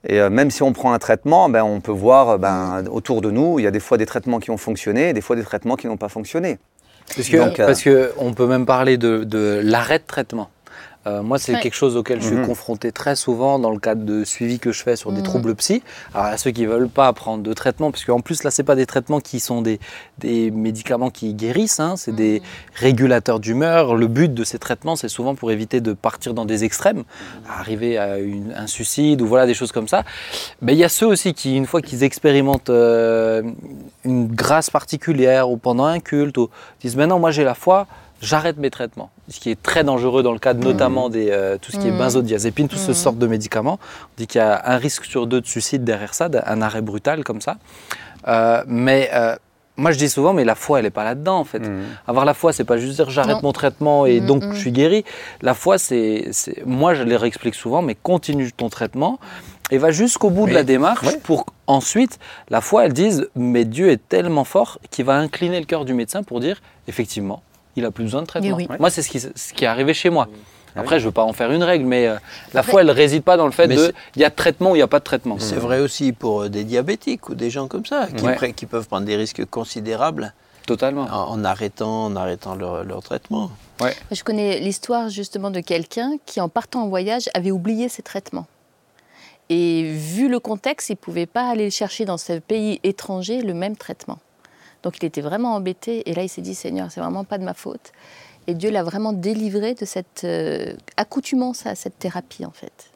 [0.07, 3.31] Et euh, même si on prend un traitement, ben, on peut voir ben, autour de
[3.31, 5.77] nous, il y a des fois des traitements qui ont fonctionné, des fois des traitements
[5.77, 6.59] qui n'ont pas fonctionné.
[7.15, 10.51] Parce que, Donc, euh, parce que on peut même parler de, de l'arrêt de traitement.
[11.07, 11.61] Euh, moi, c'est Ouais.
[11.61, 12.47] quelque chose auquel je suis Mhm.
[12.47, 15.23] confronté très souvent dans le cadre de suivi que je fais sur des Mhm.
[15.25, 15.83] troubles psy.
[16.15, 18.75] Alors, à ceux qui veulent pas prendre de traitement, parce qu'en plus, là, c'est pas
[18.75, 19.79] des traitements qui sont des,
[20.19, 22.43] des médicaments qui guérissent, hein, c'est des
[22.75, 23.95] régulateurs d'humeur.
[23.95, 27.05] Le but de ces traitements, c'est souvent pour éviter de partir dans des extrêmes,
[27.49, 30.03] arriver à une- un suicide ou voilà des choses comme ça.
[30.61, 33.43] Mais il y a ceux aussi qui, une fois qu'ils expérimentent euh,
[34.05, 37.87] une grâce particulière ou pendant un culte, ou disent maintenant, moi j'ai la foi,
[38.21, 39.11] j'arrête mes traitements.
[39.29, 41.93] Ce qui est très dangereux dans le cadre notamment des euh, tout ce qui est
[41.99, 42.87] benzodiazépine, toutes Mhm.
[42.87, 43.79] ces sortes de médicaments.
[44.05, 46.83] On dit qu'il y a un risque sur deux de suicide derrière ça, un arrêt
[46.83, 47.57] brutal comme ça.
[48.29, 49.35] Euh, mais euh,
[49.77, 51.59] moi je dis souvent, mais la foi, elle n'est pas là-dedans en fait.
[51.59, 51.83] Mhm.
[52.07, 55.05] Avoir la foi, c'est pas juste dire j'arrête mon traitement et donc je suis guéri.
[55.43, 56.31] La foi, c'est,
[56.65, 59.19] moi je leur explique souvent, mais continue ton traitement
[59.73, 61.19] et va jusqu'au bout de la démarche Ouais.
[61.25, 65.67] pour ensuite, la foi, elle dise, mais Dieu est tellement fort qu'il va incliner le
[65.67, 67.43] cœur du médecin pour dire, effectivement,
[67.77, 68.57] il a plus besoin de traitement.
[68.57, 68.69] Oui.
[68.79, 70.29] Moi, c'est ce qui, ce qui est arrivé chez moi.
[70.75, 72.17] Ah Après, je ne veux pas en faire une règle, mais euh,
[72.53, 74.73] la foi, elle ne réside pas dans le fait Mais de il y a traitement
[74.73, 75.39] ou il n'y a pas de traitement.
[75.39, 78.37] C'est vrai aussi pour euh, des diabétiques ou des gens comme ça qui, Ouais.
[78.69, 80.35] peuvent prendre des risques considérables
[80.67, 81.05] Totalement.
[81.05, 83.51] en, en arrêtant, en arrêtant leur, leur traitement.
[84.11, 88.47] Je connais l'histoire justement de quelqu'un qui, en partant en voyage, avait oublié ses traitements.
[89.49, 93.55] Et vu le contexte, il ne pouvait pas aller chercher dans ce pays étranger le
[93.55, 94.19] même traitement.
[94.87, 96.09] Donc il était vraiment embêté.
[96.09, 97.91] Et là, il s'est dit Seigneur, c'est vraiment pas de ma faute.
[98.47, 102.93] Et Dieu l'a vraiment délivré de cette euh, accoutumance à cette thérapie, en fait.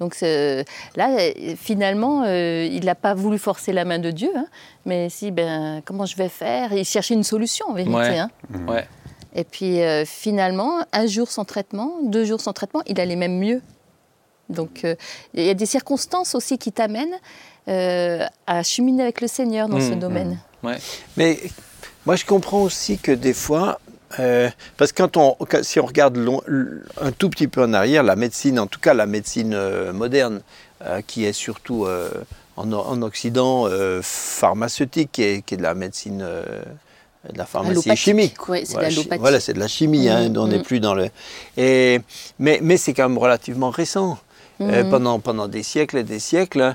[0.00, 1.16] Donc là,
[1.56, 4.46] finalement, euh, il n'a pas voulu forcer la main de Dieu, hein,
[4.84, 6.72] mais si, ben, comment je vais faire?
[6.72, 7.94] Il cherchait une solution, en vérité.
[7.94, 8.18] Ouais.
[8.18, 8.30] hein.
[8.66, 8.88] Ouais.
[9.36, 13.38] Et puis euh, finalement, un jour sans traitement, deux jours sans traitement, il allait même
[13.38, 13.62] mieux.
[14.48, 14.84] Donc
[15.34, 17.18] il y a des circonstances aussi qui t'amènent
[17.68, 20.38] euh, à cheminer avec le Seigneur dans ce Mmh, domaine.
[21.16, 21.38] Mais
[22.06, 23.80] moi, je comprends aussi que des fois,
[24.18, 26.42] euh, parce que quand on, si on regarde long-
[27.00, 30.40] un tout petit peu en arrière, la médecine, en tout cas la médecine euh, moderne,
[30.84, 32.10] euh, qui est surtout euh,
[32.56, 36.42] en, en Occident euh, pharmaceutique, qui est, qui est de la médecine, euh,
[37.30, 38.36] de la pharmacie chimique.
[38.64, 39.08] C'est de Voilà, chi-.
[39.18, 41.10] Voilà, c'est de la chimie, hein, Mhm, on n'est plus dans le.
[41.56, 42.00] Et,
[42.38, 44.18] mais mais c'est quand même relativement récent.
[44.90, 46.74] Pendant, pendant des siècles et des siècles,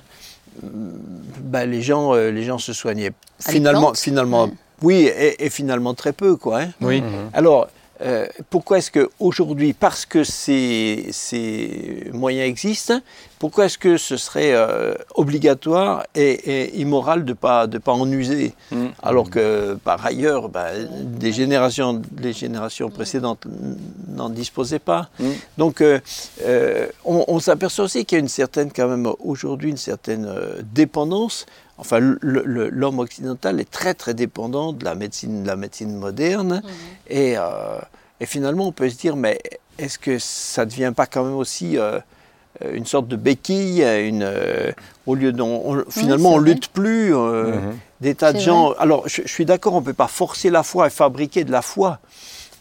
[0.62, 3.12] ben, les, gens, euh, les gens se soignaient
[3.46, 4.50] À finalement, finalement
[4.82, 6.36] oui, et, et finalement très peu.
[6.36, 6.70] Quoi, hein.
[6.82, 7.02] Oui.
[7.34, 7.70] Alors,
[8.02, 13.00] euh, pourquoi est-ce qu'aujourd'hui, parce que ces, ces moyens existent,
[13.44, 17.92] pourquoi est-ce que ce serait euh, obligatoire et, et immoral de ne pas, de pas
[17.92, 18.86] en user Mm.
[19.02, 23.46] alors que par ailleurs, ben, des générations, les générations précédentes
[24.08, 25.10] n'en disposaient pas?
[25.20, 25.26] Mm.
[25.58, 26.00] Donc, euh,
[26.44, 30.26] euh, on, on s'aperçoit aussi qu'il y a une certaine, quand même, aujourd'hui, une certaine
[30.26, 31.46] euh, dépendance.
[31.78, 36.62] Enfin, l'homme occidental est très, très dépendant de la médecine, de la médecine moderne.
[37.10, 37.80] Et, euh,
[38.22, 39.38] et finalement, on peut se dire, mais
[39.78, 42.00] est-ce que ça ne devient pas quand même aussi euh,
[42.74, 44.72] une sorte de béquille, une, euh,
[45.06, 47.16] au lieu on- finalement, c'est on lutte plus.
[47.16, 47.78] euh, Mhm.
[48.02, 48.74] Des tas de gens.
[48.80, 51.52] Alors, je, je suis d'accord, on ne peut pas forcer la foi et fabriquer de
[51.52, 52.00] la foi.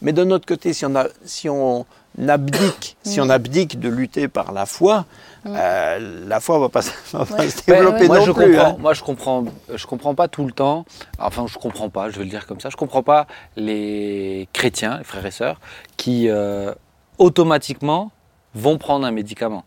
[0.01, 1.85] Mais d'un autre côté, si on, a, si on
[2.27, 5.05] abdique, si on abdique de lutter par la foi,
[5.45, 7.49] euh, la foi ne va pas, se- va pas Ouais.
[7.49, 8.53] se développer Ouais, moi, non je plus.
[8.55, 8.75] comprends, hein.
[8.79, 10.85] Moi, je comprends, je comprends pas tout le temps.
[11.19, 12.09] Enfin, je comprends pas.
[12.09, 12.69] Je vais le dire comme ça.
[12.69, 13.27] Je comprends pas
[13.57, 15.59] les chrétiens, les frères et sœurs,
[15.97, 16.73] qui euh,
[17.17, 18.11] automatiquement
[18.55, 19.63] vont prendre un médicament.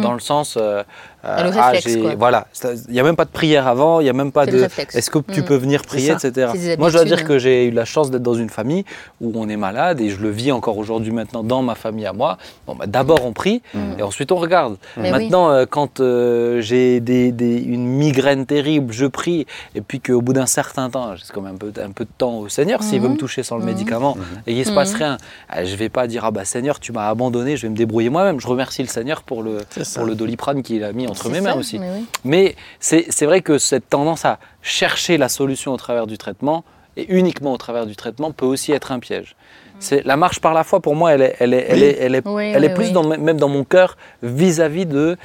[0.00, 0.82] Dans le sens, euh,
[1.22, 2.14] Ah, le euh, réflexe, quoi.
[2.16, 2.46] voilà,
[2.88, 4.58] il n'y a même pas de prière avant, il n'y a même pas de.
[4.94, 5.44] Est-ce que tu Mm.
[5.44, 6.28] peux venir prier, ça.
[6.28, 6.76] etc.
[6.78, 8.84] Moi, je dois dire que j'ai eu la chance d'être dans une famille
[9.20, 12.12] où on est malade et je le vis encore aujourd'hui maintenant dans ma famille à
[12.12, 12.38] moi.
[12.66, 13.60] Bon, bah, d'abord on prie
[13.98, 14.76] et ensuite on regarde.
[14.96, 20.22] Maintenant, euh, quand euh, j'ai des, des- une migraine terrible, je prie et puis qu'au
[20.22, 22.82] bout d'un certain temps, j'ai quand même un peu, un peu de temps au Seigneur,
[22.82, 23.14] s'il veut Mhm.
[23.14, 23.68] me toucher sans le Mhm.
[23.68, 24.96] médicament et qu'il ne se passe Mhm.
[24.98, 25.18] rien,
[25.56, 27.76] euh, je ne vais pas dire ah bah Seigneur, tu m'as abandonné, je vais me
[27.76, 28.40] débrouiller moi-même.
[28.40, 29.58] Je remercie le Seigneur pour le,
[29.94, 31.78] pour le doliprane qu'il a mis entre mes mains aussi.
[31.78, 32.04] mais oui.
[32.24, 36.64] Mais c'est vrai que cette tendance à chercher la solution au travers du traitement,
[36.96, 39.36] et uniquement au travers du traitement, peut aussi être un piège.
[39.82, 41.84] C'est La marche par la foi, pour moi, elle est, elle est, elle Oui.
[41.84, 42.92] est, elle est, Oui, elle est oui, plus oui.
[42.92, 45.16] dans, même dans mon cœur vis-à-vis de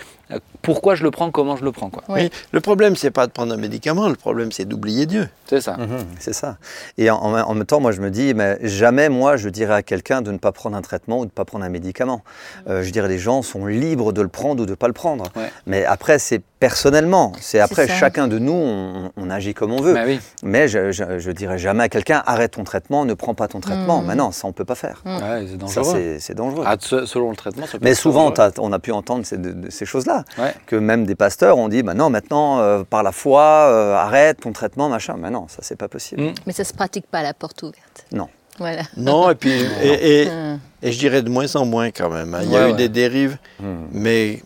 [0.61, 1.89] pourquoi je le prends, comment je le prends.
[1.89, 2.03] quoi.
[2.09, 2.21] Oui.
[2.23, 5.29] Oui, le problème, c'est pas de prendre un médicament, le problème, c'est d'oublier Dieu.
[5.47, 5.77] C'est ça.
[5.77, 6.57] Mhm, c'est ça.
[6.97, 9.83] Et en, en même temps, moi, je me dis, mais jamais, moi, je dirais à
[9.83, 12.23] quelqu'un de ne pas prendre un traitement ou de ne pas prendre un médicament.
[12.67, 14.93] Euh, je dirais, les gens sont libres de le prendre ou de ne pas le
[14.93, 15.25] prendre.
[15.35, 15.51] Ouais.
[15.67, 17.31] Mais après, c'est personnellement.
[17.39, 17.93] C'est après, ça.
[17.93, 19.93] chacun de nous, on, on agit comme on veut.
[19.93, 20.19] Bah oui.
[20.41, 23.59] Mais je, je, je dirais jamais à quelqu'un, arrête ton traitement, ne prends pas ton
[23.59, 24.01] traitement.
[24.01, 24.07] Mhm.
[24.07, 25.03] Mais non, ça, on ne peut pas faire.
[25.05, 25.93] Ouais, c'est Ça, dangereux.
[25.93, 26.63] c'est c'est dangereux.
[26.67, 28.53] Ah, se- selon le traitement, ça peut Mais être souvent, dangereux.
[28.59, 30.14] on a pu entendre ces, de- de ces choses-là.
[30.37, 30.53] Ouais.
[30.65, 34.41] Que même des pasteurs ont dit, bah non, maintenant, euh, par la foi, euh, arrête
[34.41, 35.15] ton traitement, machin.
[35.17, 36.21] Mais non, ça, c'est pas possible.
[36.21, 36.33] Mm.
[36.45, 38.05] Mais ça se pratique pas à la porte ouverte.
[38.11, 38.29] Non.
[38.57, 38.83] Voilà.
[38.95, 40.29] Non, et puis et, et-
[40.83, 42.33] et je dirais de moins en moins quand même.
[42.33, 42.39] hein.
[42.43, 42.77] Il y a Ouais, eu ouais.
[42.77, 43.87] des dérives, Hmm.
[43.91, 44.41] mais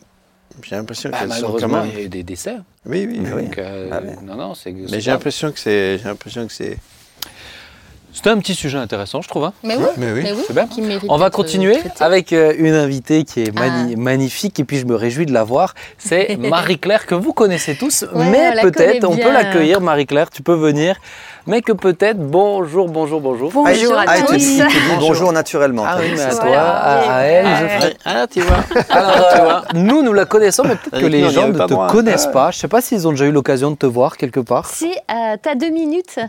[0.63, 1.89] j'ai l'impression Bah, qu'elles sont quand malheureusement, même.
[1.93, 2.55] il y a eu des décès.
[2.85, 3.21] Oui, oui.
[3.33, 3.43] oui.
[3.45, 4.53] Donc, euh, Ah, mais- non, non,
[4.89, 6.77] Mais j'ai l'impression que c'est, j'ai l'impression que c'est.
[8.11, 9.43] C'était un petit sujet intéressant, je trouve.
[9.45, 9.53] hein.
[9.63, 10.21] Mais oui, Mais oui.
[10.23, 10.67] mais oui, bien.
[10.67, 12.03] qui On va d'être continuer traité.
[12.03, 13.99] avec euh, une invitée qui est mani- Ah.
[13.99, 15.75] magnifique et puis je me réjouis de la voir.
[15.99, 20.55] C'est Marie-Claire que vous connaissez tous, Ouais, mais peut-être on peut l'accueillir, Marie-Claire, tu peux
[20.55, 20.95] venir,
[21.45, 23.51] mais que peut-être bonjour, bonjour, bonjour.
[23.51, 24.59] Bonjour à tous.
[24.99, 25.83] bonjour naturellement.
[25.87, 26.69] Ah oui, mais à toi, Voilà.
[26.77, 27.87] à, à elle, je.
[28.05, 28.57] Ah, tu vois.
[28.89, 31.87] Alors, euh, nous, nous la connaissons, mais peut-être que les gens ne te droit.
[31.87, 32.49] connaissent pas.
[32.51, 34.65] Je sais pas s'ils ont déjà eu l'occasion de te voir quelque part.
[34.67, 36.19] Si, euh, t'as deux minutes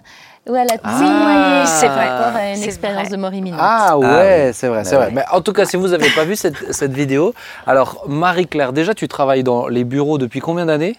[0.51, 1.65] où elle a Ah.
[1.67, 2.09] c'est par vrai.
[2.09, 3.17] rapport à une C'est expérience vrai.
[3.17, 3.61] de mort imminente.
[3.63, 4.55] Ah ouais, oui.
[4.55, 5.07] c'est vrai, c'est Mais vrai.
[5.07, 5.13] ouais.
[5.15, 7.35] Mais en tout cas, si vous n'avez pas vu cette, cette vidéo,
[7.67, 10.97] alors Marie-Claire, déjà tu travailles dans les bureaux depuis combien d'années?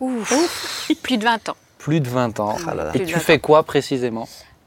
[0.00, 0.88] Ouf.
[1.02, 1.56] Plus de 20 ans.
[1.78, 2.56] Plus de 20 ans.
[2.68, 2.90] Ah là là.
[2.94, 4.26] Et tu 20 fais quoi précisément?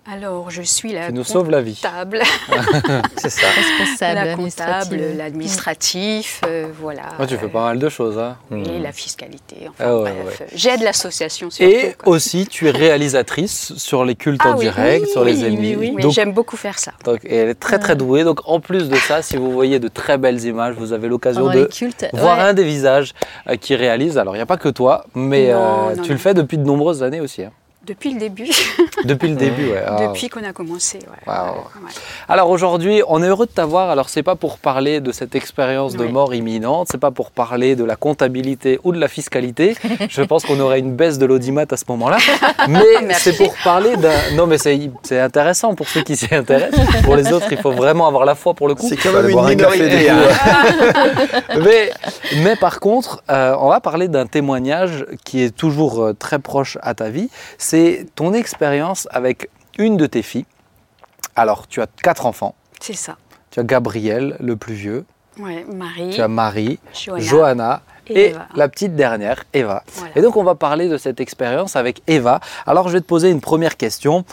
[0.10, 1.76] Alors, je suis la Tu nous sauves la vie.
[1.76, 2.22] comptable,
[3.18, 3.48] C'est ça.
[3.48, 7.02] Responsable la comptable, l'administratif, euh, voilà.
[7.18, 8.18] Moi, tu fais pas mal de choses.
[8.18, 8.38] Hein.
[8.52, 10.40] Et la fiscalité, enfin Ah ouais, bref.
[10.40, 10.48] ouais.
[10.56, 11.70] J'aide l'association surtout.
[11.72, 12.14] Et quoi.
[12.14, 15.46] aussi, tu es réalisatrice sur les cultes Ah en oui, direct, oui, sur les oui,
[15.46, 15.76] ennemis.
[15.76, 16.94] Oui, oui, j'aime beaucoup faire ça.
[17.04, 18.24] donc- et elle est très très douée.
[18.24, 21.48] Donc en plus de ça, si vous voyez de très belles images, vous avez l'occasion
[21.50, 22.06] de les cultes.
[22.14, 22.44] voir ouais.
[22.46, 23.14] un des visages
[23.50, 24.18] euh, qui réalise.
[24.18, 26.16] Alors il n'y a pas que toi, mais Non, euh, non, tu non.
[26.16, 27.44] le fais depuis de nombreuses années aussi.
[27.44, 27.52] hein.
[27.88, 28.50] Depuis le début,
[29.06, 29.84] Depuis le début, ouais.
[29.88, 30.08] Ah.
[30.08, 31.00] depuis qu'on a commencé.
[31.00, 31.34] ouais.
[31.34, 31.92] Ouais.
[32.28, 33.90] Alors aujourd'hui, on est heureux de t'avoir.
[33.90, 37.76] Alors c'est pas pour parler de cette expérience de mort imminente, c'est pas pour parler
[37.76, 39.76] de la comptabilité ou de la fiscalité.
[40.10, 42.18] Je pense qu'on aurait une baisse de l'audimat à ce moment-là.
[42.68, 44.36] Mais c'est pour parler d'un.
[44.36, 46.80] Non, mais c'est c'est intéressant pour ceux qui s'y intéressent.
[47.04, 48.86] Pour les autres, il faut vraiment avoir la foi pour le coup.
[48.90, 50.10] C'est quand même une boire un café, minorité.
[50.10, 50.18] hein.
[51.64, 51.92] mais,
[52.44, 56.78] mais par contre, euh, on va parler d'un témoignage qui est toujours euh, très proche
[56.82, 57.30] à ta vie.
[57.58, 57.77] C'est
[58.16, 60.46] ton expérience avec une de tes filles.
[61.36, 62.56] Alors, tu as quatre enfants.
[62.80, 63.18] C'est ça.
[63.52, 65.06] Tu as Gabriel, le plus vieux.
[65.40, 69.84] Ouais, Marie, Tu as Marie, Johanna, Johanna et la petite dernière, Eva.
[69.94, 70.12] Voilà.
[70.16, 72.40] Et donc, on va parler de cette expérience avec Eva.
[72.66, 74.26] Alors, je vais te poser une première question.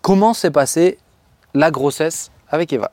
[0.00, 0.98] Comment s'est passée
[1.54, 2.90] la grossesse avec Eva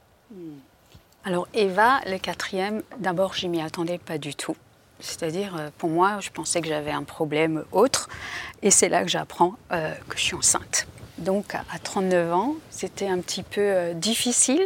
[1.25, 4.55] Alors Eva, le quatrième, d'abord je m'y attendais pas du tout.
[4.99, 8.09] C'est-à-dire, euh, pour moi, je pensais que j'avais un problème autre.
[8.61, 10.87] Et c'est là que j'apprends euh, que je suis enceinte.
[11.17, 14.65] Donc à à 39 ans, c'était un petit peu euh, difficile.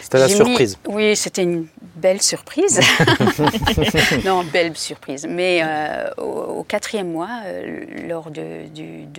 [0.00, 0.78] C'était la mis- surprise.
[0.86, 2.80] Oui, c'était une belle surprise.
[4.24, 5.26] non, belle surprise.
[5.28, 7.42] Mais euh, au, au quatrième mois,
[8.06, 8.64] lors de,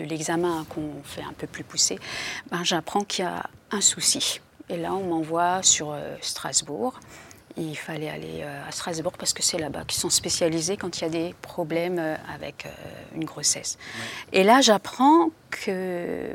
[0.04, 2.00] l'examen qu'on fait un peu plus poussé,
[2.50, 4.42] ben, j'apprends qu'il y a un souci.
[4.70, 7.00] Et là, on m'envoie sur Strasbourg.
[7.60, 11.02] Il fallait aller euh, à Strasbourg parce que c'est là-bas qu'ils sont spécialisés quand il
[11.02, 12.70] y a des problèmes euh, avec euh,
[13.16, 13.78] une grossesse.
[14.32, 16.30] Et là, j'apprends que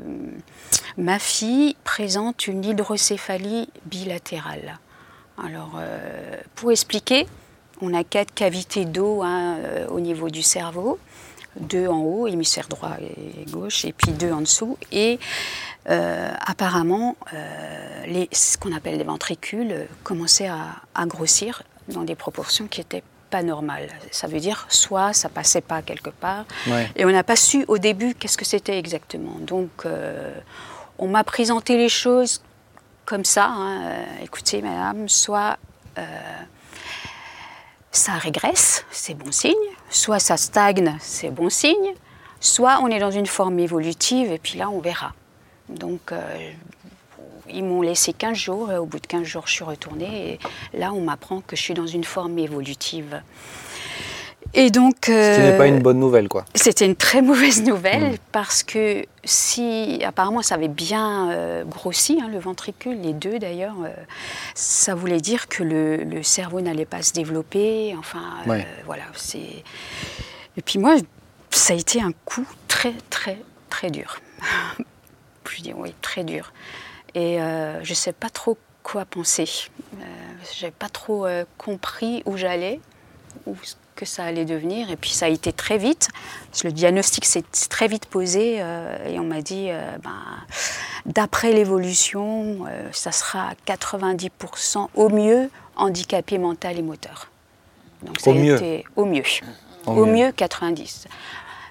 [0.99, 4.79] ma fille présente une hydrocéphalie bilatérale.
[5.43, 7.27] Alors, euh, pour expliquer,
[7.81, 9.57] on a quatre cavités d'eau hein,
[9.89, 10.99] au niveau du cerveau,
[11.59, 14.77] deux en haut, hémisphère droit et gauche, et puis deux en dessous.
[14.93, 15.19] Et
[15.91, 22.03] euh, apparemment, euh, les, ce qu'on appelle les ventricules euh, commençaient à, à grossir dans
[22.03, 23.89] des proportions qui n'étaient pas normales.
[24.11, 26.89] Ça veut dire soit ça passait pas quelque part, Ouais.
[26.97, 29.37] et on n'a pas su au début qu'est-ce que c'était exactement.
[29.41, 29.85] Donc,
[30.99, 32.43] on m'a présenté les choses
[33.05, 33.47] comme ça.
[33.49, 33.83] hein.
[34.23, 35.59] Écoutez, madame, soit
[37.91, 39.53] ça régresse, c'est bon signe,
[39.91, 41.95] soit ça stagne, c'est bon signe,
[42.41, 45.13] soit on est dans une forme évolutive et puis là, on verra.
[45.69, 46.21] Donc, euh,
[47.51, 50.39] ils m'ont laissé 15 jours et au bout de 15 jours, je suis retournée
[50.75, 53.21] et là, on m'apprend que je suis dans une forme évolutive.
[54.57, 56.45] Et donc, Ce qui n'est euh, pas une bonne nouvelle, quoi.
[56.55, 62.29] c'était une très mauvaise nouvelle parce que si apparemment ça avait bien euh, grossi, hein,
[62.31, 63.89] le ventricule, les deux d'ailleurs, euh,
[64.55, 67.97] ça voulait dire que le, le cerveau n'allait pas se développer.
[67.99, 68.67] Enfin, euh, Ouais.
[68.87, 69.05] voilà.
[69.17, 69.65] C'est.
[70.57, 70.95] Et puis moi,
[71.51, 73.39] ça a été un coup très très
[73.71, 74.21] très dur.
[75.57, 76.53] Je dis oui, très dur.
[77.15, 79.49] Et euh, je ne sais pas trop quoi penser.
[79.95, 80.05] Euh,
[80.55, 82.81] je n'avais pas trop euh, compris où j'allais,
[83.47, 84.91] où ce que ça allait devenir.
[84.91, 86.09] Et puis ça a été très vite.
[86.65, 89.69] Le diagnostic s'est très vite posé euh, et on m'a dit,
[90.03, 90.23] ben,
[91.07, 97.29] d'après l'évolution, ça sera à 90% au mieux handicapé mental et moteur.
[98.03, 98.57] Donc ça Au a mieux.
[98.57, 99.23] été au mieux.
[99.87, 100.27] Au Au, mieux.
[100.27, 100.33] mieux.
[100.33, 101.07] 90.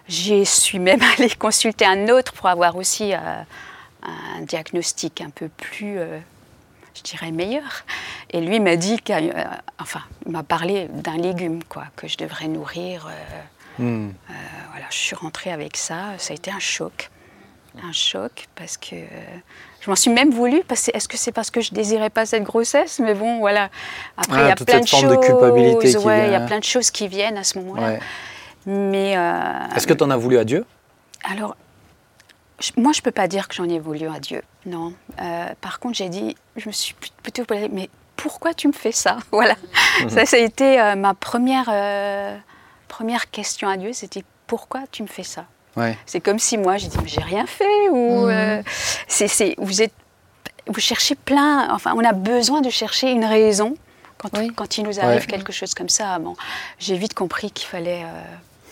[0.08, 3.14] J'y suis même allée consulter un autre pour avoir aussi
[4.06, 6.20] un diagnostic un peu plus, euh,
[6.96, 7.84] je dirais, meilleur.
[8.32, 9.30] Et lui m'a dit, euh,
[9.80, 13.08] enfin, m'a parlé d'un légume, quoi, que je devrais nourrir.
[13.08, 13.12] euh,
[13.80, 14.12] Hmm.
[14.72, 17.10] voilà, je suis rentrée avec ça, ça a été un choc.
[17.84, 19.08] un choc parce que euh,
[19.82, 20.62] je m'en suis même voulu.
[20.68, 23.00] Parce que est-ce que c'est parce que je désirais pas cette grossesse?
[23.00, 23.72] Mais bon, voilà.
[24.16, 25.02] Après, Ah, il y a toute plein de choses.
[25.02, 27.94] de ouais, il y a plein de choses qui viennent à ce moment-là.
[27.94, 28.00] Ouais.
[28.68, 30.66] Mais euh, Est-ce que tu en as voulu à Dieu?
[31.24, 31.56] Alors,
[32.78, 34.42] moi, je peux pas dire que j'en ai voulu à Dieu.
[34.66, 34.94] Non.
[35.22, 38.74] Euh, par contre, j'ai dit, je me suis plut- plutôt posé, mais pourquoi tu me
[38.74, 39.18] fais ça?
[39.32, 39.56] Voilà.
[40.02, 40.10] Mhm.
[40.10, 42.38] Ça, ça a été euh, ma première, euh,
[42.88, 43.92] première question à Dieu.
[43.94, 45.46] C'était pourquoi tu me fais ça?
[45.76, 45.98] Ouais.
[46.06, 47.90] C'est comme si moi, j'ai dit, mais j'ai rien fait.
[47.90, 48.62] Ou euh,
[49.08, 49.94] c'est, c'est- vous êtes,
[50.68, 51.68] vous cherchez plein.
[51.74, 53.76] Enfin, on a besoin de chercher une raison
[54.20, 54.52] quand, Oui.
[54.56, 55.26] quand il nous arrive Ouais.
[55.28, 56.18] quelque chose comme ça.
[56.20, 56.36] Bon,
[56.80, 58.04] j'ai vite compris qu'il fallait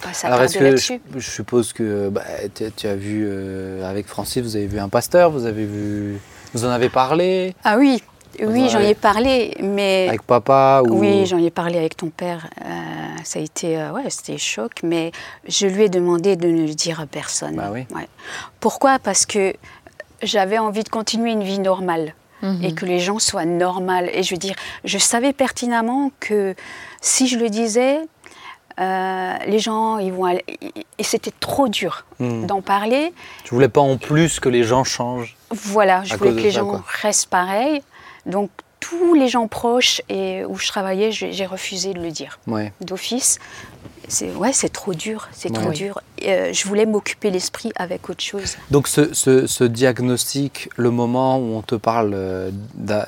[0.02, 1.02] pas Alors, est-ce s'attarder que je, là-dessus.
[1.16, 4.90] je suppose que bah, tu, tu as vu euh, avec Francis, vous avez vu un
[4.90, 6.18] pasteur, vous avez vu,
[6.54, 7.56] vous en avez parlé?
[7.64, 8.02] Ah oui,
[8.44, 12.48] oui, j'en ai parlé, mais avec papa ou oui, j'en ai parlé avec ton père.
[12.66, 12.70] Euh,
[13.24, 15.12] ça a été, euh, ouais, c'était choc, mais
[15.48, 17.56] je lui ai demandé de ne le dire à personne.
[17.56, 17.86] Bah oui.
[17.94, 18.08] Ouais.
[18.60, 19.00] Pourquoi?
[19.00, 19.54] Parce que
[20.24, 22.64] j'avais envie de continuer une vie normale Mhm.
[22.64, 24.10] et que les gens soient normales.
[24.14, 26.56] Et je veux dire, je savais pertinemment que
[27.00, 28.00] si je le disais,
[28.82, 30.44] euh, les gens, ils vont aller-
[30.98, 32.46] et c'était trop dur Hmm.
[32.46, 33.14] d'en parler.
[33.44, 36.60] Tu voulais pas en plus que les gens changent Voilà, je voulais que les ça,
[36.60, 36.84] gens quoi.
[37.02, 37.82] restent pareils.
[38.26, 42.74] Donc, tous les gens proches et où je travaillais, j'ai refusé de le dire Ouais.
[42.82, 43.38] d'office.
[44.08, 46.02] C'est ouais, c'est trop dur, c'est trop dur.
[46.26, 48.58] Euh, je voulais m'occuper l'esprit avec autre chose.
[48.70, 53.08] Donc ce, ce- ce diagnostic, le moment où on te parle euh, d'a-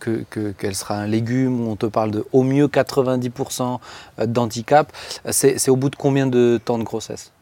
[0.00, 0.24] que-
[0.58, 3.80] qu'elle sera un légume, où on te parle de au mieux 90%
[4.26, 4.92] d'handicap,
[5.30, 7.32] c'est au bout de combien de temps de grossesse?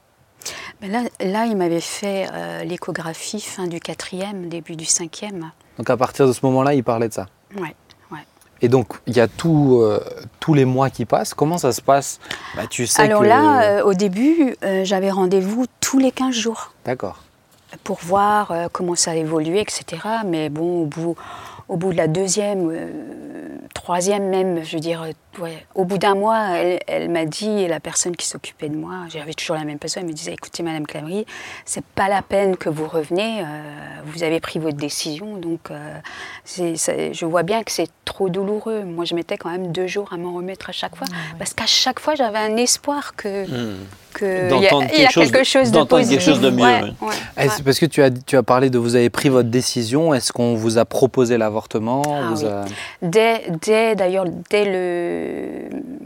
[0.80, 5.52] Mais là, là, il m'avait fait euh, l'échographie fin du quatrième, début du cinquième.
[5.78, 7.26] Donc à partir de ce moment-là, il parlait de ça?
[7.56, 7.74] Ouais.
[8.62, 10.00] Et donc il y a tout, euh,
[10.40, 11.34] tous les mois qui passent.
[11.34, 12.20] Comment ça se passe?
[12.56, 13.26] Bah, Tu sais Alors que...
[13.26, 16.72] là, euh, au début, euh, j'avais rendez-vous tous les 15 jours.
[16.84, 17.18] D'accord.
[17.84, 20.02] pour voir comment ça évoluait, etc.
[20.26, 21.16] Mais bon, au bout,
[21.68, 22.70] au bout de la deuxième,
[23.74, 25.06] troisième même, je veux dire,
[25.38, 28.76] ouais, au bout d'un mois, elle, elle m'a dit, et la personne qui s'occupait de
[28.76, 31.26] moi, j'avais toujours la même personne, elle me disait, écoutez, Madame Clamery,
[31.64, 33.44] c'est pas la peine que vous reveniez, euh,
[34.06, 35.98] vous avez pris votre décision, donc euh,
[36.46, 38.82] je vois bien que c'est trop douloureux.
[38.84, 41.06] Moi, je mettais quand même deux jours à m'en remettre à chaque fois,
[41.38, 43.46] parce qu'à chaque fois, j'avais un espoir que...
[43.46, 43.76] Hmm.
[44.14, 46.18] que il y a, il y a quelque chose de- quelque chose de d'entendre positif.
[46.18, 46.62] quelque chose de mieux,
[47.00, 47.62] Ouais, Est-ce-.
[47.62, 50.12] Parce que tu as, tu as parlé de vous avez pris votre décision.
[50.12, 52.50] Est-ce qu'on vous a proposé l'avortement Ah Vous oui.
[52.50, 52.64] a-
[53.00, 55.21] Dès, dès d'ailleurs, dès le,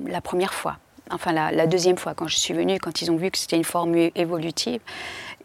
[0.06, 0.78] la première fois,
[1.10, 3.64] enfin la, deuxième fois, quand je suis venue, quand ils ont vu que c'était une
[3.64, 4.80] forme évolutive,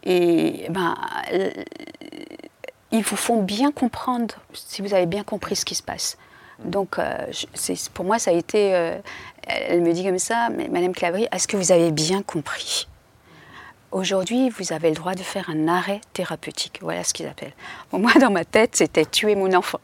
[0.04, 0.96] et ben,
[2.90, 6.18] ils vous font bien comprendre, si vous avez bien compris ce qui se passe.
[6.64, 7.26] Donc, euh,
[7.94, 8.74] pour moi, ça a été.
[8.74, 8.98] euh,
[9.46, 12.86] elle me dit comme ça, mais Madame Clavry, est-ce que vous avez bien compris?
[13.90, 16.78] Aujourd'hui, vous avez le droit de faire un arrêt thérapeutique.
[16.80, 17.54] Voilà ce qu'ils appellent.
[17.92, 19.80] Moi, dans ma tête, c'était tuer mon enfant.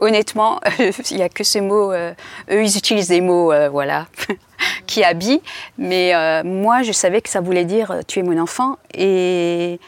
[0.00, 0.60] Honnêtement,
[1.10, 1.92] il n'y a que ce mot.
[1.92, 2.12] euh,
[2.50, 4.06] eux, ils utilisent des mots, euh, voilà,
[4.86, 5.42] qui habillent.
[5.76, 8.78] Mais euh, moi, je savais que ça voulait dire euh, tuer mon enfant.
[8.94, 9.78] Et,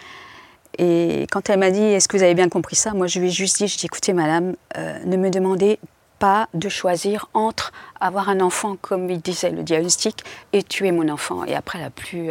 [0.78, 2.92] et quand elle m'a dit Est-ce que vous avez bien compris ça?
[2.92, 5.78] Moi, je lui ai juste dit Je dis, écoutez, madame, ne me demandez
[6.18, 11.08] pas de choisir entre avoir un enfant, comme il disait le diagnostic, et tuer mon
[11.08, 11.44] enfant.
[11.44, 12.30] Et après, elle n'a plus,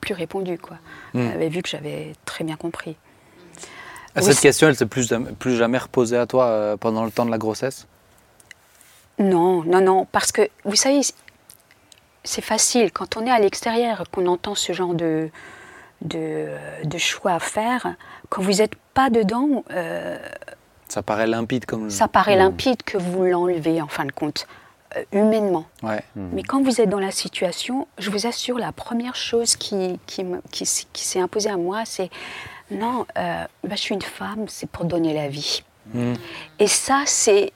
[0.00, 0.58] plus répondu.
[0.58, 0.78] Quoi.
[1.12, 1.26] Hmm.
[1.26, 2.96] Elle avait vu que j'avais très bien compris.
[4.16, 7.04] Ah, Oui, Cette question, elle s'est plus, jamais- plus jamais reposée à toi euh, pendant
[7.04, 7.86] le temps de la grossesse?
[9.18, 11.00] Non, non, non, parce que vous savez,
[12.24, 15.28] c'est facile quand on est à l'extérieur, qu'on entend ce genre de,
[16.02, 16.48] de,
[16.84, 17.94] de choix à faire.
[18.28, 20.18] Quand vous n'êtes pas dedans, euh,
[20.88, 21.88] Ça paraît limpide comme.
[21.90, 22.40] ça paraît Hmm.
[22.40, 24.46] limpide que vous l'enlevez en fin de compte,
[24.96, 25.64] euh, humainement.
[25.82, 26.02] Ouais.
[26.14, 30.24] Mais quand vous êtes dans la situation, je vous assure, la première chose qui, qui,
[30.50, 32.10] qui s'est imposée à moi, c'est
[32.70, 35.62] non, euh, bah, je suis une femme, c'est pour donner la vie.
[35.94, 36.14] Hmm.
[36.58, 37.52] Et ça, c'est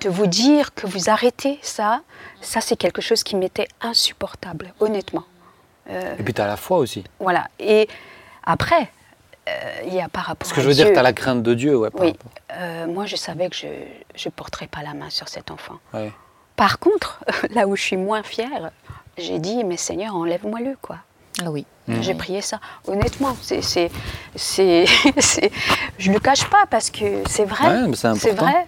[0.00, 2.02] de vous dire que vous arrêtez ça,
[2.40, 5.24] ça c'est quelque chose qui m'était insupportable, honnêtement.
[5.90, 7.04] Euh, Et puis tu as la foi aussi.
[7.18, 7.48] voilà.
[7.58, 7.88] Et
[8.44, 8.90] après,
[9.48, 9.52] euh,
[9.86, 11.42] il y a par rapport Parce que à je veux dire, tu as la crainte
[11.42, 11.76] de Dieu.
[11.76, 12.14] Ouais, par Oui,
[12.52, 15.74] euh, moi je savais que je ne porterais pas la main sur cet enfant.
[15.94, 16.12] ouais.
[16.56, 18.70] Par contre, là où je suis moins fière,
[19.16, 20.96] j'ai dit, mais Seigneur, enlève-moi-le, quoi.
[21.40, 21.64] Ah oui.
[22.00, 22.60] J'ai prié ça.
[22.86, 23.90] Honnêtement, c'est, c'est,
[24.36, 24.84] c'est,
[25.98, 27.66] je ne le cache pas parce que c'est vrai.
[27.68, 28.66] Ouais, mais c'est vrai.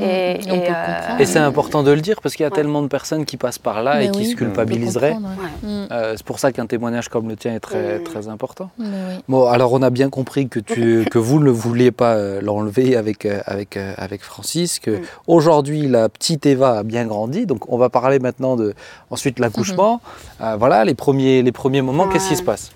[0.00, 0.32] Et.
[0.32, 1.18] Et euh.
[1.18, 2.54] Et c'est important de le dire parce qu'il y a Ouais.
[2.56, 5.12] tellement de personnes qui passent par là Mais et qui se culpabiliseraient.
[5.12, 5.68] ouais.
[5.68, 5.86] Mm.
[5.92, 8.04] Euh, c'est pour ça qu'un témoignage comme le tien est très, Mm.
[8.04, 8.70] très important.
[8.78, 8.86] Oui.
[9.28, 12.96] Bon, alors on a bien compris que, tu, que vous ne vouliez pas euh, l'enlever
[12.96, 15.02] avec, euh, avec, euh, avec Francis, que Mm.
[15.26, 17.46] aujourd'hui la petite Eva a bien grandi.
[17.46, 18.74] Donc on va parler maintenant de
[19.10, 20.00] ensuite l'accouchement.
[20.40, 22.70] Euh, voilà, les premiers, les premiers moments, qu'est-ce qui se passe?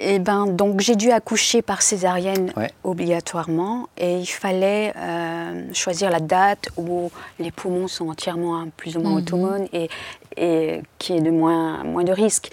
[0.00, 2.70] Et ben donc j'ai dû accoucher par césarienne Ouais.
[2.84, 8.96] obligatoirement et il fallait euh, choisir la date où les poumons sont entièrement hein, plus
[8.96, 9.16] ou moins Mhm.
[9.18, 9.90] autonomes et,
[10.36, 12.50] et qui est de moins moins de risques.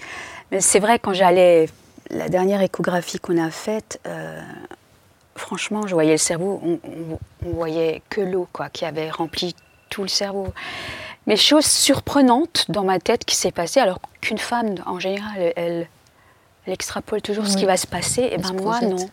[0.50, 1.68] Mais c'est vrai quand j'allais
[2.10, 4.40] la dernière échographie qu'on a faite, euh,
[5.36, 9.54] franchement je voyais le cerveau, on, on, on voyait que l'eau quoi qui avait rempli
[9.88, 10.48] tout le cerveau.
[11.28, 15.88] Mais chose surprenante dans ma tête qui s'est passée, alors qu'une femme en général elle
[16.66, 18.22] elle extrapole toujours ce qui va se passer.
[18.22, 18.90] Et Elle ben moi, projette.
[18.90, 19.08] non.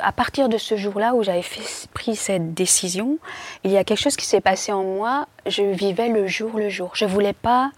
[0.00, 3.18] À partir de ce jour-là où j'avais fait- pris cette décision,
[3.64, 5.26] il y a quelque chose qui s'est passé en moi.
[5.46, 6.90] Je vivais le jour le jour.
[6.94, 7.70] Je voulais pas,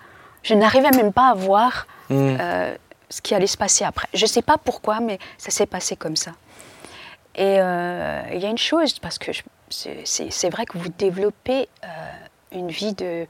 [0.43, 2.37] je n'arrivais même pas à voir Mm.
[2.41, 2.77] euh,
[3.11, 4.07] ce qui allait se passer après.
[4.15, 6.31] Je ne sais pas pourquoi, mais ça s'est passé comme ça.
[7.35, 9.31] Et euh, il y a une chose, parce que
[9.69, 11.89] c'est vrai que vous développez euh,
[12.53, 13.27] une vie de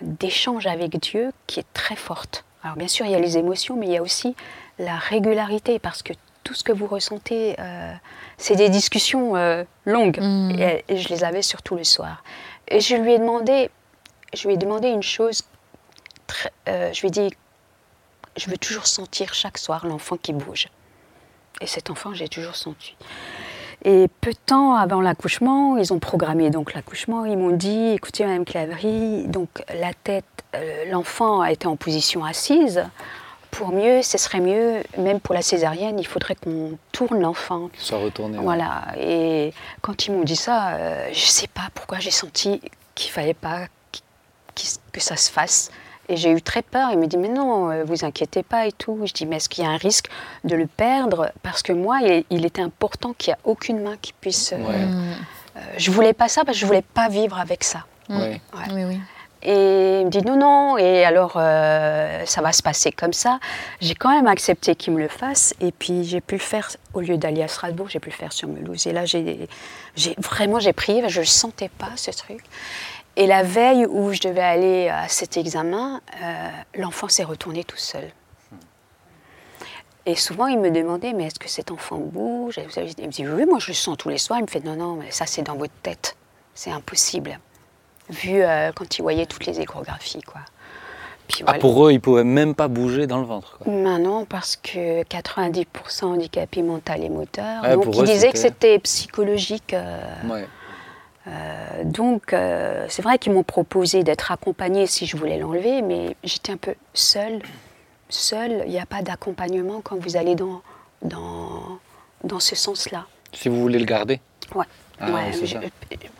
[0.00, 2.44] d'échange avec Dieu qui est très forte.
[2.64, 4.34] Alors bien sûr, il y a les émotions, mais il y a aussi
[4.80, 6.12] la régularité, parce que
[6.42, 7.92] tout ce que vous ressentez, euh,
[8.38, 10.50] c'est des discussions euh, longues, Mm.
[10.58, 12.24] et, et je les avais surtout le soir.
[12.68, 13.70] Et je lui ai demandé,
[14.34, 15.42] je lui ai demandé une chose,
[16.26, 17.30] très- euh, je lui ai dit,
[18.36, 20.68] je veux toujours sentir chaque soir l'enfant qui bouge.
[21.60, 22.96] Et cet enfant, j'ai toujours senti.
[23.84, 27.24] Et peu de temps avant l'accouchement, ils ont programmé donc l'accouchement.
[27.24, 30.24] Ils m'ont dit, écoutez, Madame Claverie, donc la tête,
[30.90, 32.84] l'enfant a été en position assise.
[33.50, 37.68] Pour mieux, ce serait mieux, même pour la césarienne, il faudrait qu'on tourne l'enfant.
[37.68, 38.38] Qu'il soit retourné.
[38.38, 38.44] ouais.
[38.44, 38.82] Voilà.
[38.98, 42.60] Et quand ils m'ont dit ça, euh, je sais pas pourquoi j'ai senti
[42.94, 45.70] qu'il fallait pas qu'- que ça se fasse.
[46.08, 46.88] Et j'ai eu très peur.
[46.92, 49.00] Il me dit mais non, euh, vous inquiétez pas et tout.
[49.04, 50.06] Je dis mais est-ce qu'il y a un risque
[50.44, 51.32] de le perdre?
[51.42, 54.52] Parce que moi, il, il était important qu'il n'y ait aucune main qui puisse.
[54.52, 54.78] euh, Ouais.
[54.86, 55.12] Mm.
[55.56, 57.84] euh, je voulais pas ça parce que je voulais pas vivre avec ça.
[58.08, 58.40] Ouais.
[58.54, 58.64] Ouais.
[58.72, 59.00] Oui, oui.
[59.42, 63.40] Et il me dit non, non, et alors euh, ça va se passer comme ça.
[63.80, 67.00] J'ai quand même accepté qu'il me le fasse, et puis j'ai pu le faire, au
[67.00, 68.86] lieu d'aller à Strasbourg, j'ai pu le faire sur Mulhouse.
[68.86, 69.48] Et là, j'ai
[70.18, 72.44] vraiment, j'ai prié, je ne sentais pas ce truc.
[73.16, 77.76] Et la veille où je devais aller à cet examen, euh, l'enfant s'est retourné tout
[77.76, 78.10] seul.
[80.06, 82.58] Et souvent, il me demandait, mais est-ce que cet enfant bouge?
[82.76, 84.38] Il me dit, oui, moi je le sens tous les soirs.
[84.38, 86.16] Il me fait, non, non, mais ça c'est dans votre tête.
[86.54, 87.38] C'est impossible.
[88.10, 90.40] Vu euh, quand il voyait toutes les échographies, quoi.
[91.28, 93.58] Puis Ah, pour eux, ils pouvaient même pas bouger dans le ventre.
[93.58, 93.72] quoi.
[93.72, 97.62] Maintenant, parce que 90% handicapés mental et moteur.
[97.62, 99.72] Donc, pour il eux, disait que c'était- psychologique.
[99.74, 100.46] euh, Ouais.
[101.28, 102.34] euh, donc,
[102.88, 106.74] c'est vrai qu'ils m'ont proposé d'être accompagnée si je voulais l'enlever, mais j'étais un peu
[106.94, 107.40] seule.
[108.08, 110.62] Seule, il n'y a pas d'accompagnement quand vous allez dans,
[111.02, 111.78] dans,
[112.24, 113.06] dans ce sens-là.
[113.32, 114.20] Si vous voulez le garder.
[114.52, 114.66] Ouais.
[115.00, 115.32] Ah, Ouais,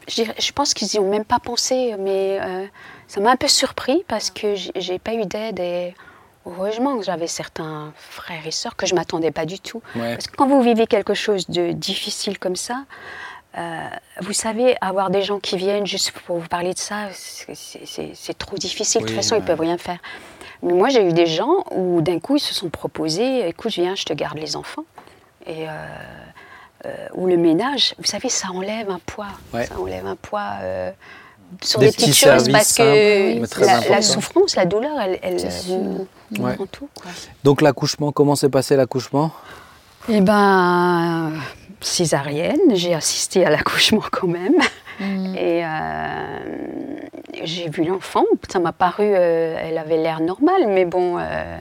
[0.08, 2.66] je, je pense qu'ils n'y ont même pas pensé, mais euh,
[3.08, 5.94] ça m'a un peu surpris parce que j'ai- pas eu d'aide et
[6.46, 9.82] heureusement que j'avais certains frères et sœurs que je m'attendais pas du tout.
[9.94, 10.14] Ouais.
[10.14, 12.84] Parce que quand vous vivez quelque chose de difficile comme ça,
[13.58, 13.88] euh,
[14.22, 18.56] vous savez, avoir des gens qui viennent juste pour vous parler de ça, c'est- trop
[18.56, 19.02] difficile.
[19.02, 19.44] de toute façon, ils ouais.
[19.44, 19.98] peuvent rien faire.
[20.62, 23.94] Mais moi, j'ai eu des gens où d'un coup, ils se sont proposés écoute, viens,
[23.94, 24.84] je te garde les enfants.
[25.46, 25.68] Et.
[25.68, 25.72] euh,
[27.14, 29.28] ou le ménage, vous savez, ça enlève un poids.
[29.52, 29.66] Ouais.
[29.66, 30.90] Ça enlève un poids euh,
[31.62, 35.36] sur Des petites choses parce que la, souffrance, la douleur, elle, elle
[36.38, 36.54] Ouais.
[36.54, 36.88] prend tout.
[37.00, 37.10] Quoi.
[37.44, 39.32] Donc l'accouchement, comment s'est passé l'accouchement?
[40.08, 41.32] Eh ben,
[41.80, 44.54] césarienne, j'ai assisté à l'accouchement quand même.
[45.00, 45.34] Mm.
[45.36, 46.38] Et euh,
[47.42, 51.58] j'ai vu l'enfant, ça m'a paru, euh, elle avait l'air normale, mais bon, euh,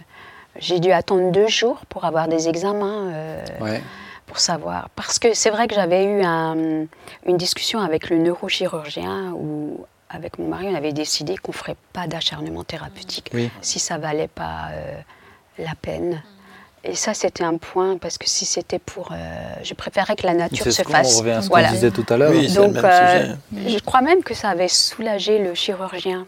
[0.58, 3.10] j'ai dû attendre deux jours pour avoir des examens.
[3.12, 3.82] euh, Ouais.
[4.30, 4.89] Pour savoir.
[4.96, 6.86] Parce que c'est vrai que j'avais eu un-
[7.26, 11.76] une discussion avec le neurochirurgien où, avec mon mari, on avait décidé qu'on ne ferait
[11.94, 13.50] pas d'acharnement thérapeutique Oui.
[13.62, 14.94] si ça valait pas euh,
[15.58, 16.22] la peine.
[16.84, 19.10] Et ça, c'était un point, parce que si c'était pour...
[19.12, 19.15] euh,
[19.63, 21.18] je préférais que la nature se ce qu'on fasse.
[21.20, 21.72] revient à ce qu'on Voilà.
[21.72, 22.32] disait tout à l'heure.
[22.32, 23.70] Oui, c'est le Donc, même euh, sujet.
[23.78, 26.26] je crois même que ça avait soulagé le chirurgien.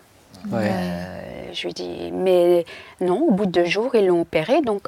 [0.51, 0.69] Ouais.
[0.73, 2.65] Euh, je lui dis, mais
[2.99, 4.87] non, au bout de deux jours, ils l'ont opéré, donc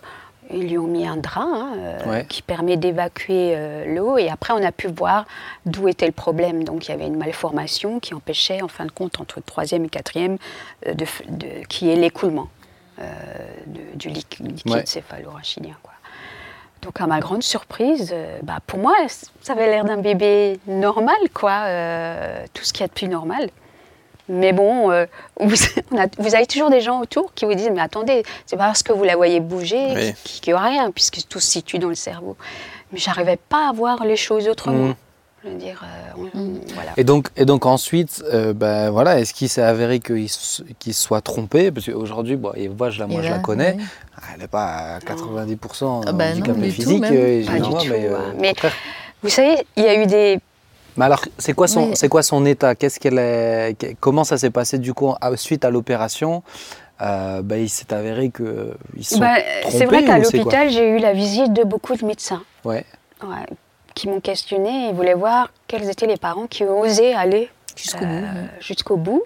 [0.52, 2.26] ils lui ont mis un drap hein, euh, Ouais.
[2.28, 5.26] qui permet d'évacuer euh, l'eau, et après on a pu voir
[5.66, 6.64] d'où était le problème.
[6.64, 9.86] Donc il y avait une malformation qui empêchait, en fin de compte, entre le troisième
[9.86, 10.38] et quatrième,
[10.88, 12.50] euh, de, de- qui est l'écoulement
[13.00, 13.06] euh,
[13.96, 14.86] du liqui- liquide Ouais.
[14.86, 15.76] céphalorachidien.
[15.82, 15.94] Quoi.
[16.84, 18.94] Donc à ma grande surprise, bah, pour moi,
[19.42, 21.64] ça avait l'air d'un bébé normal, quoi,
[22.54, 23.50] tout ce qu'il y a de plus normal.
[24.30, 25.06] Mais bon, euh,
[25.40, 25.56] vous,
[25.92, 28.66] on a- vous avez toujours des gens autour qui vous disent Mais attendez, c'est pas
[28.68, 30.14] parce que vous la voyez bouger Oui.
[30.24, 32.38] qu'il n'y aura rien, puisque tout se situe dans le cerveau.
[32.92, 34.88] Mais j'arrivais pas à voir les choses autrement.
[34.90, 34.96] Mhm.
[35.46, 36.62] Je veux dire, euh, on- Mm.
[36.74, 36.92] voilà.
[36.96, 40.64] Et donc, et donc ensuite, euh, ben voilà, est-ce qu'il s'est avéré qu'il se
[40.94, 41.70] soit trompé?
[41.70, 43.74] Parce qu'aujourd'hui, bon, Eva, je la, moi, Et je là, la connais.
[43.74, 43.84] ouais.
[44.36, 48.06] Elle n'est pas à 90% Ah bah tout, physique, euh, Pas du excuse-moi, tout, mais,
[48.08, 48.34] euh, hein.
[48.40, 48.54] Mais-.
[49.22, 50.40] Vous savez, il y a eu des.
[50.98, 51.96] Mais alors, c'est quoi son, Oui.
[51.96, 52.76] c'est quoi son état?
[52.76, 56.44] Qu'est-ce qu'elle est, que- Comment ça s'est passé du coup à- suite à l'opération?
[57.02, 59.36] Euh, ben, Il s'est avéré que ils sont Bah,
[59.70, 62.86] c'est vrai qu'à l'hôpital, j'ai eu la visite de beaucoup de médecins Ouais.
[63.24, 63.46] ouais,
[63.96, 68.20] qui m'ont questionné et voulaient voir quels étaient les parents qui osaient aller Jusqu'au euh,
[68.22, 68.26] bout.
[68.38, 68.50] ouais.
[68.60, 69.24] jusqu'au bout.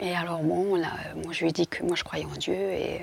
[0.00, 0.88] Et alors, bon, là,
[1.24, 3.00] moi, je lui ai dit que moi, je croyais en Dieu et,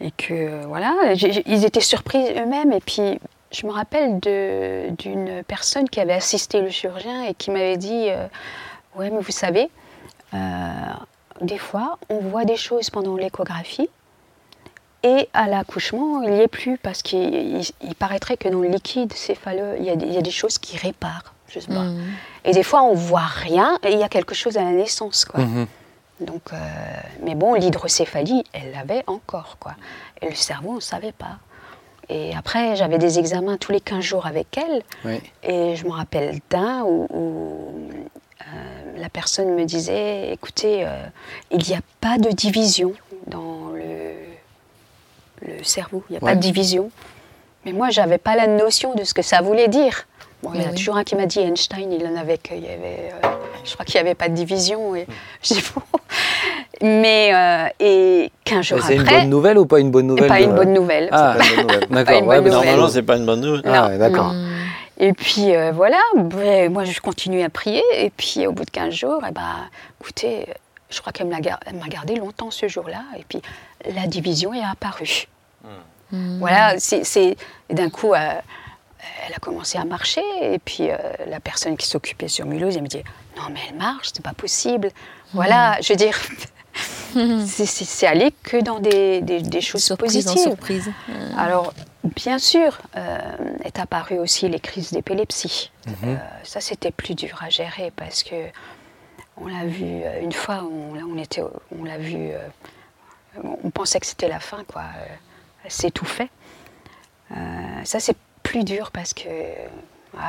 [0.00, 2.72] et que, voilà, j'ai- j'ai- ils étaient surpris eux-mêmes.
[2.72, 3.18] Et puis,
[3.52, 8.26] je me rappelle d'une personne qui avait assisté le chirurgien et qui m'avait dit euh,
[8.96, 9.70] Ouais, mais vous savez,
[10.34, 10.38] euh,
[11.40, 13.88] des fois, on voit des choses pendant l'échographie.
[15.04, 18.68] Et à l'accouchement, il n'y est plus parce qu'il il- il paraîtrait que dans le
[18.68, 21.34] liquide céphaleux, il y a des, il y a des choses qui réparent.
[21.48, 21.80] Je sais pas.
[21.82, 22.04] Mhm.
[22.44, 25.24] Et des fois, on voit rien et il y a quelque chose à la naissance,
[25.24, 25.40] quoi.
[25.40, 25.66] Mhm.
[26.20, 26.56] Donc, euh,
[27.22, 29.72] mais bon, l'hydrocéphalie, elle l'avait encore, quoi.
[30.20, 31.38] Et le cerveau, on ne savait pas.
[32.08, 34.82] Et après, j'avais des examens tous les 15 jours avec elle.
[35.04, 35.20] Oui.
[35.42, 37.90] Et je me rappelle d'un où, où,
[38.42, 38.44] euh,
[38.98, 41.04] la personne me disait, écoutez, euh,
[41.50, 42.92] il n'y a pas de division
[43.28, 44.12] dans le,
[45.46, 46.02] le cerveau.
[46.08, 46.32] Il n'y a Ouais.
[46.32, 46.90] pas de division.
[47.64, 50.06] Mais moi, j'avais pas la notion de ce que ça voulait dire.
[50.42, 50.76] Bon, il y en a oui.
[50.76, 53.28] toujours un qui m'a dit Einstein, il en avait qu'il y avait, euh,
[53.64, 54.96] je crois qu'il n'y avait pas de division.
[54.96, 55.06] Et
[55.42, 55.82] je dis bon.
[56.82, 60.06] Mais euh, et 15 jours Et C'est une après, bonne nouvelle ou pas une bonne
[60.08, 61.08] nouvelle pas une bonne nouvelle.
[61.12, 61.88] Ah, Pas une bonne nouvelle.
[61.90, 62.22] d'accord.
[62.26, 63.62] ouais, Normalement, c'est pas une bonne nouvelle.
[63.66, 64.32] Ah, ouais, d'accord.
[64.32, 64.48] Mhm.
[64.98, 65.98] Et puis euh, voilà,
[66.70, 67.82] moi je continue à prier.
[67.96, 69.68] Et puis au bout de 15 jours, eh ben,
[70.00, 70.46] écoutez,
[70.90, 73.02] je crois qu'elle m'a gardé longtemps ce jour-là.
[73.16, 73.40] Et puis
[73.94, 75.26] la division est apparue.
[76.12, 76.38] Mhm.
[76.40, 77.36] Voilà, c'est
[77.70, 78.18] d'un coup, euh,
[79.26, 80.22] elle a commencé à marcher.
[80.40, 80.96] Et puis euh,
[81.28, 83.02] la personne qui s'occupait sur Mulhouse, elle me dit
[83.36, 84.90] Non, mais elle marche, c'est pas possible.
[85.32, 86.16] Voilà, je veux dire,
[87.14, 90.42] c'est- c'est c'est allé que dans des, des- des choses Surprise en positives.
[90.50, 90.90] surprise.
[91.10, 91.72] Euh, Alors,
[92.16, 93.18] bien sûr, euh,
[93.64, 95.70] est apparu aussi les crises d'épilepsie.
[96.04, 98.34] Euh, ça, c'était plus dur à gérer parce que
[99.38, 101.42] on l'a vu euh, une fois, on, l'a- on était,
[101.78, 102.38] on l'a vu, euh,
[103.64, 104.82] on pensait que c'était la fin, quoi.
[104.82, 105.06] Euh,
[105.64, 106.28] Elle s'étouffait.
[107.30, 107.34] Euh,
[107.84, 108.16] ça, c'est
[108.52, 110.20] plus dur parce que, ouais,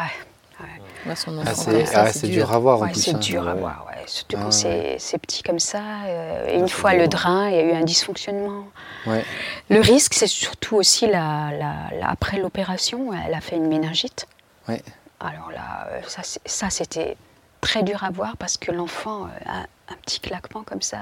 [1.06, 3.02] voir son Ah, enfant c'est ah, c'est dur à voir en Ouais, plus.
[3.02, 3.20] c'est hein.
[3.20, 3.60] dur à Ouais.
[3.60, 4.04] voir, ouais.
[4.06, 4.96] surtout Ah, quand ouais.
[4.98, 5.82] c'est petit comme ça.
[6.08, 7.10] euh, une fois dur, le ouais.
[7.10, 8.64] drain, il y a eu un dysfonctionnement.
[9.06, 9.26] Ouais.
[9.70, 14.26] Le risque, c'est surtout aussi la, la- la- après l'opération, elle a fait une méningite.
[14.70, 14.82] Ouais.
[15.20, 16.02] Alors là, euh,
[16.46, 17.18] ça, c'était
[17.60, 19.58] très dur à voir parce que l'enfant, euh, a
[19.92, 21.00] un petit claquement comme ça,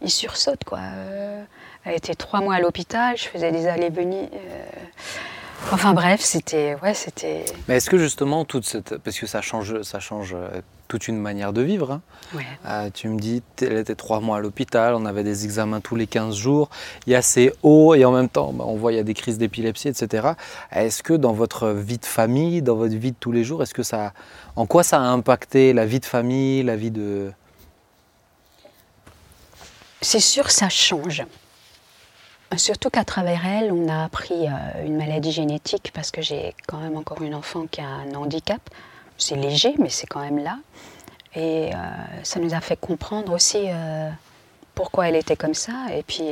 [0.00, 0.78] il sursaute quoi.
[0.80, 1.42] Euh,
[1.84, 4.28] elle était trois mois à l'hôpital, je faisais des allées-venues.
[4.32, 4.64] euh,
[5.70, 8.96] Enfin bref, c'était, ouais, c'était, Mais est-ce que justement, toute cette...
[8.98, 11.92] parce que ça change, ça change euh, toute une manière de vivre.
[11.92, 12.00] hein.
[12.34, 12.46] ouais.
[12.66, 15.94] Euh, tu me dis, elle était trois mois à l'hôpital, on avait des examens tous
[15.94, 16.70] les 15 jours,
[17.06, 19.02] il y a ces hauts et en même temps, bah, on voit il y a
[19.02, 20.28] des crises d'épilepsie, etc.
[20.72, 23.74] Est-ce que dans votre vie de famille, dans votre vie de tous les jours, est-ce
[23.74, 24.14] que ça,
[24.56, 27.30] en quoi ça a impacté la vie de famille, la vie de...
[30.00, 31.24] C'est sûr, ça change.
[32.56, 36.78] Surtout qu'à travers elle, on a appris euh, une maladie génétique parce que j'ai quand
[36.78, 38.60] même encore une enfant qui a un handicap.
[39.18, 40.58] C'est léger, mais c'est quand même là.
[41.34, 41.76] Et euh,
[42.22, 44.08] ça nous a fait comprendre aussi euh,
[44.74, 45.72] pourquoi elle était comme ça.
[45.94, 46.24] Et puis,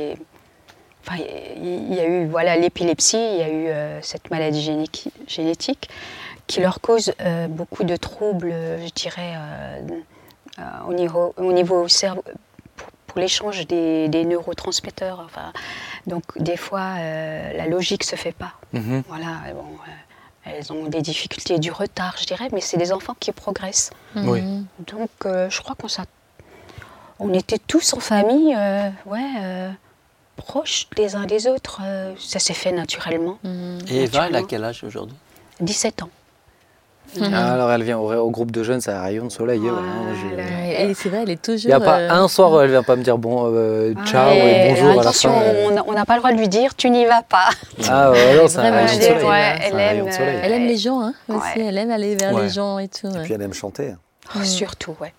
[1.17, 5.89] il y a eu voilà l'épilepsie, il y a eu cette maladie généti- génétique
[6.47, 7.13] qui leur cause
[7.49, 8.53] beaucoup de troubles,
[8.85, 9.35] je dirais,
[10.85, 12.23] au niveau, au niveau cerveau,
[13.17, 15.21] l'échange des, des neurotransmetteurs.
[15.25, 15.51] Enfin,
[16.05, 18.53] donc des fois, euh, la logique se fait pas.
[18.73, 19.03] Mhm.
[19.07, 19.91] Voilà, bon, euh,
[20.45, 23.91] elles ont des difficultés, du retard, je dirais, mais c'est des enfants qui progressent.
[24.15, 24.41] Oui.
[24.41, 24.65] Mhm.
[24.91, 25.87] Donc, euh, je crois qu'on
[27.19, 29.69] on était tous en famille, euh, ouais, euh,
[30.35, 31.81] proches les uns des autres.
[31.83, 33.39] euh, ça s'est fait naturellement.
[33.43, 33.79] Mhm.
[33.89, 34.47] Et Eva, elle a Naturellement.
[34.47, 35.17] quel âge aujourd'hui?
[35.59, 36.09] 17 ans.
[37.33, 39.61] Ah, alors elle vient au, au groupe de jeunes, c'est un rayon de soleil.
[40.79, 41.63] Et c'est vrai, elle est toujours.
[41.65, 43.93] Il n'y a pas euh, un soir où elle vient pas me dire bon, euh,
[44.05, 45.83] ciao Ouais, et bonjour à la attention, fin.
[45.87, 47.49] on n'a- pas le droit de lui dire tu n'y vas pas.
[47.89, 49.23] Ah ouais, non, c'est un rayon de elle soleil.
[49.25, 50.35] ouais, elle un rayon aime, de soleil.
[50.35, 51.59] euh, Elle aime les gens, hein, aussi.
[51.59, 52.43] Elle aime aller vers Ouais.
[52.43, 53.07] les gens et tout.
[53.07, 53.93] Et puis elle aime chanter.
[54.35, 54.43] Oh, Mm.
[54.43, 55.13] Surtout, ouais.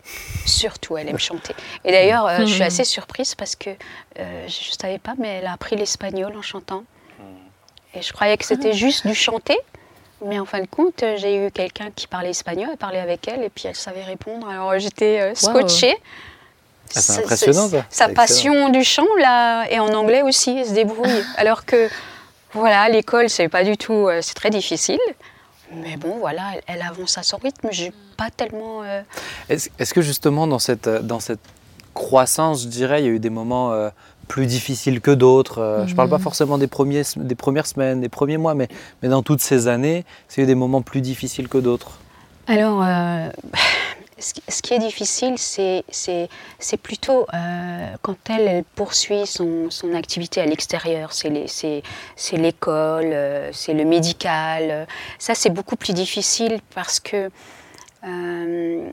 [0.45, 1.55] Surtout, elle aime chanter.
[1.85, 2.67] Et d'ailleurs, euh, je suis Mm.
[2.67, 6.43] assez surprise parce que euh, je ne savais pas, mais elle a appris l'espagnol en
[6.43, 6.83] chantant.
[7.95, 9.59] Et je croyais que c'était juste du chanter.
[10.25, 13.29] Mais en fin de compte, euh, j'ai eu quelqu'un qui parlait espagnol, elle parlait avec
[13.29, 14.49] elle et puis elle savait répondre.
[14.49, 15.97] Alors j'étais euh, scotchée.
[16.97, 17.85] Ah, c'est impressionnant, ça.
[17.91, 21.23] Sa passion du chant, là, et en anglais aussi, elle se débrouille.
[21.37, 21.89] Alors que,
[22.55, 24.99] voilà, à l'école, c'est pas du tout, euh, c'est très difficile.
[25.71, 27.69] Mais bon, voilà, elle, elle avance à son rythme.
[27.73, 28.83] J'ai pas tellement.
[28.85, 29.03] euh,
[29.51, 31.41] Est-ce que justement dans cette, dans cette
[31.93, 33.91] croissance, je dirais, il y a eu des moments euh,
[34.29, 38.01] plus difficiles que d'autres euh, Je ne parle pas forcément des, premiers, des premières semaines,
[38.01, 38.69] des premiers mois, mais,
[39.03, 40.05] mais dans toutes ces années,
[40.37, 41.99] eu des moments plus difficiles que d'autres
[42.47, 43.29] Alors, euh,
[44.19, 49.95] ce qui- est difficile, c'est- c'est c'est plutôt euh, quand elle, elle poursuit son, son
[49.95, 51.13] activité à l'extérieur.
[51.13, 51.83] C'est les- c'est
[52.17, 53.15] c'est l'école,
[53.53, 54.87] c'est le médical.
[55.19, 57.31] Ça, c'est beaucoup plus difficile parce que
[58.07, 58.91] euh,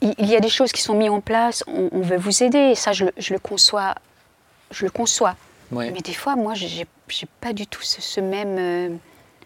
[0.00, 1.64] il il y a des choses qui sont mises en place.
[1.66, 2.58] On, on veut vous aider.
[2.58, 3.94] Et ça, je, le- je le conçois.
[4.70, 5.36] Je le conçois.
[5.92, 6.86] Mais des fois, moi, j'ai
[7.40, 8.88] pas du tout ce, ce même, euh,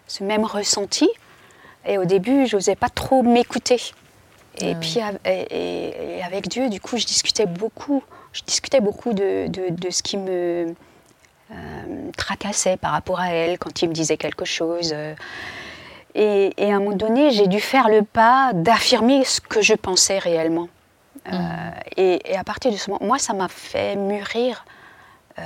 [0.07, 1.09] ce même ressenti.
[1.87, 3.80] Et au début, je n'osais pas trop m'écouter.
[4.59, 8.03] Et Ah puis, et, et- et avec Dieu, du coup, je discutais beaucoup.
[8.32, 10.74] Je discutais beaucoup de, de- de ce qui me
[11.53, 14.95] euh, tracassait par rapport à elle quand il me disait quelque chose.
[16.15, 19.75] Et, et à un moment donné, j'ai dû faire le pas d'affirmer ce que je
[19.75, 20.69] pensais réellement.
[21.33, 21.39] Euh,
[21.97, 24.65] et, et à partir de ce moment, moi, ça m'a fait mûrir
[25.39, 25.43] euh,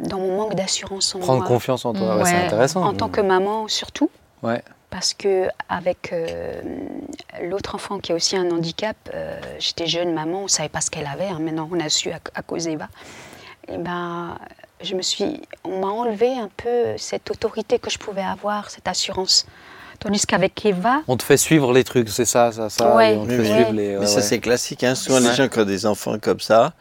[0.00, 1.48] dans mon manque d'assurance en Prendre moi.
[1.48, 2.44] confiance en toi, ouais, c'est Ouais.
[2.46, 2.82] intéressant.
[2.84, 4.10] En tant que maman, surtout.
[4.42, 4.62] Ouais.
[4.90, 6.60] Parce que avec euh,
[7.42, 10.80] l'autre enfant qui a aussi un handicap, euh, j'étais jeune maman, on ne savait pas
[10.80, 11.28] ce qu'elle avait.
[11.28, 11.38] hein.
[11.40, 12.88] maintenant, on a su à, à cause d'Eva.
[13.68, 14.36] Et ben,
[14.82, 18.88] je me suis, on m'a enlevé un peu cette autorité que je pouvais avoir, cette
[18.88, 19.46] assurance.
[19.98, 22.94] Tandis qu'avec Eva, On te fait suivre les trucs, c'est ça, ça, ça.
[22.94, 23.54] Ouais, et on te oui, fait oui.
[23.54, 23.96] suivre les.
[23.96, 24.22] Mais ça, ouais.
[24.22, 24.84] c'est classique.
[24.84, 24.94] Hein.
[24.94, 26.74] Souvent, les gens qui ont des enfants comme ça,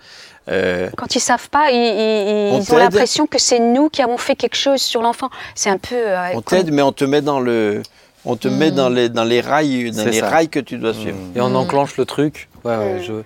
[0.49, 4.01] euh, quand ils savent pas, ils, ils- On ils ont l'impression que c'est nous qui
[4.01, 5.29] avons fait quelque chose sur l'enfant.
[5.55, 5.95] C'est un peu.
[5.95, 7.81] euh, on t'aide, mais on te met dans le,
[8.25, 10.29] on te met dans les, dans les rails, dans les ça.
[10.29, 11.17] rails que tu dois suivre.
[11.37, 12.49] Et on enclenche le truc.
[12.65, 13.23] Ouais, ouais, je-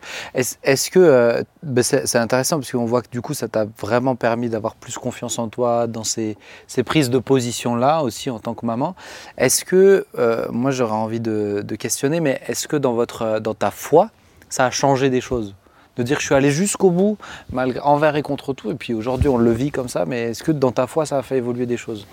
[0.63, 4.15] Est-ce que euh, ben, c'est intéressant parce qu'on voit que du coup ça t'a vraiment
[4.15, 6.37] permis d'avoir plus confiance en toi dans ces,
[6.67, 8.95] ces prises de position là aussi en tant que maman.
[9.37, 13.39] Est-ce que euh, moi j'aurais envie de, de questionner, mais est-ce que dans votre euh,
[13.39, 14.09] dans ta foi
[14.49, 15.55] ça a changé des choses?
[15.95, 17.17] De dire je suis allé jusqu'au bout
[17.51, 20.43] malgré envers et contre tout et puis aujourd'hui on le vit comme ça mais est-ce
[20.43, 22.05] que dans ta foi ça a fait évoluer des choses?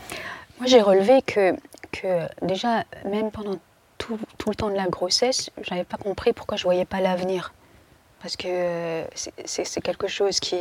[0.59, 1.53] Moi, j'ai relevé que,
[1.93, 3.57] que déjà, même pendant
[3.99, 6.85] tout, tout le temps de la grossesse, je n'avais pas compris pourquoi je ne voyais
[6.85, 7.53] pas l'avenir.
[8.23, 9.03] Parce que
[9.45, 10.57] c'est- quelque chose qui...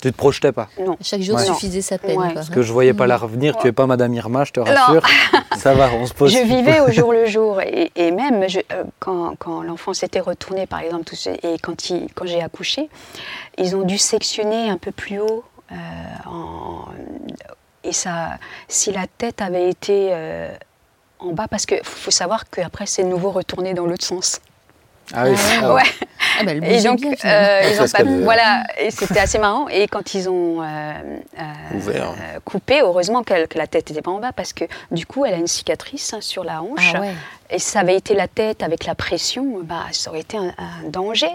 [0.00, 0.68] tu te projetais pas?
[0.80, 0.96] Non.
[1.02, 1.44] Chaque jour Ouais.
[1.44, 2.16] suffisait sa peine.
[2.16, 2.26] Ouais.
[2.26, 2.34] quoi.
[2.34, 5.02] parce que je voyais pas l'avenir tu es pas madame Irma je te rassure
[5.58, 7.60] ça va on se pose Je vivais au jour le jour.
[7.60, 11.58] Et, et même je- euh, quand, quand l'enfant s'était retourné, par exemple, tout ce- et
[11.60, 12.88] quand, il- quand j'ai accouché,
[13.58, 15.44] ils ont dû sectionner un peu plus haut.
[15.72, 15.74] euh,
[16.26, 16.86] en-
[17.84, 18.38] et ça,
[18.68, 20.50] si la tête avait été euh,
[21.20, 24.40] en bas, parce qu'il faut savoir qu'après, c'est de nouveau retourné dans l'autre sens.
[25.14, 25.82] ah oui, Ah ah ouais.
[25.82, 25.88] Ouais.
[26.38, 29.68] Ah bah, Et donc, bien, euh, ils ont pas- voilà, et c'était assez marrant.
[29.68, 30.64] Et quand ils ont euh,
[31.38, 32.10] euh, Ouvert.
[32.12, 35.34] euh, coupé, heureusement que la tête n'était pas en bas, parce que du coup, elle
[35.34, 36.92] a une cicatrice hein, sur la hanche.
[36.94, 37.12] Ah ouais.
[37.50, 40.54] Et si ça avait été la tête avec la pression, bah, ça aurait été un,
[40.56, 41.30] un danger.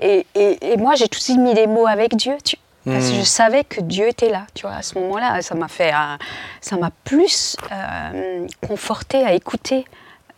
[0.00, 2.34] Et, et- et moi, j'ai tout de suite mis des mots avec Dieu.
[2.44, 5.40] Tu, parce que je savais que Dieu était là, tu vois, à ce moment-là.
[5.42, 6.18] Ça m'a fait, un-
[6.60, 9.84] ça m'a plus euh, conforté à écouter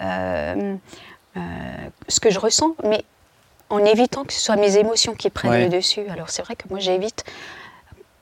[0.02, 0.74] euh,
[1.36, 1.40] euh,
[2.08, 3.04] ce que je ressens, mais
[3.70, 5.64] en évitant que ce soit mes émotions qui prennent Ouais.
[5.64, 6.02] le dessus.
[6.10, 7.24] Alors c'est vrai que moi j'évite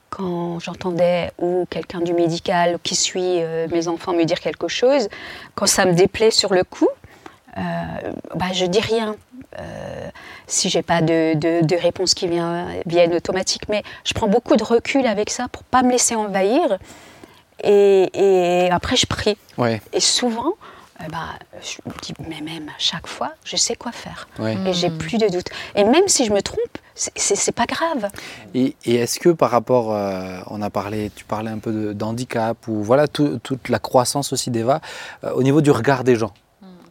[0.09, 5.09] quand j'entendais ou quelqu'un du médical qui suit euh, mes enfants me dire quelque chose,
[5.55, 6.87] quand ça me déplaît sur le coup,
[7.55, 9.15] bah, je dis rien.
[10.53, 14.55] Si j'ai pas de, de, de réponse qui vient, viennent automatique, mais je prends beaucoup
[14.55, 16.77] de recul avec ça pour pas me laisser envahir.
[17.63, 19.35] Et, et après, je prie.
[19.57, 20.53] Ouais, Et souvent,
[21.01, 21.29] euh, bah,
[21.61, 24.27] je me dis, mais même à chaque fois, je sais quoi faire.
[24.37, 24.55] ouais.
[24.67, 25.47] Et j'ai plus de doute.
[25.75, 26.59] Et même si je me trompe,
[26.93, 28.09] c'est- pas grave.
[28.53, 32.67] Et, et est-ce que par rapport, euh, on a parlé, tu parlais un peu d'handicap
[32.67, 34.81] ou voilà tout- toute la croissance aussi d'Eva,
[35.23, 36.31] euh, au niveau du regard des gens,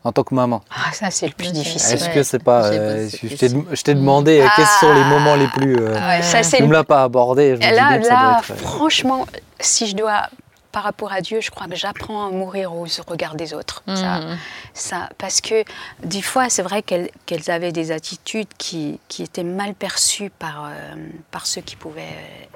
[0.05, 0.63] en tant que maman.
[0.71, 1.95] Ah, ça, c'est le plus difficile.
[1.95, 5.35] Est-ce que c'est pas, j'ai euh, je t'ai je demandé euh, quels sont les moments
[5.37, 7.51] les plus, euh, Ouais, ça, c'est tu le me l'as pas abordé.
[7.51, 9.27] Je me dis Là, que ça là doit être, franchement,
[9.61, 10.29] si je dois,
[10.73, 13.83] par rapport à Dieu, je crois que j'apprends à mourir au regard des autres.
[13.87, 14.39] Ça, Mhm.
[14.75, 15.65] ça, parce que
[16.03, 20.65] des fois, c'est vrai qu'elles qu'elles avaient des attitudes qui, qui étaient mal perçues par,
[20.65, 20.95] euh,
[21.31, 22.01] par ceux qui pouvaient.
[22.03, 22.47] euh,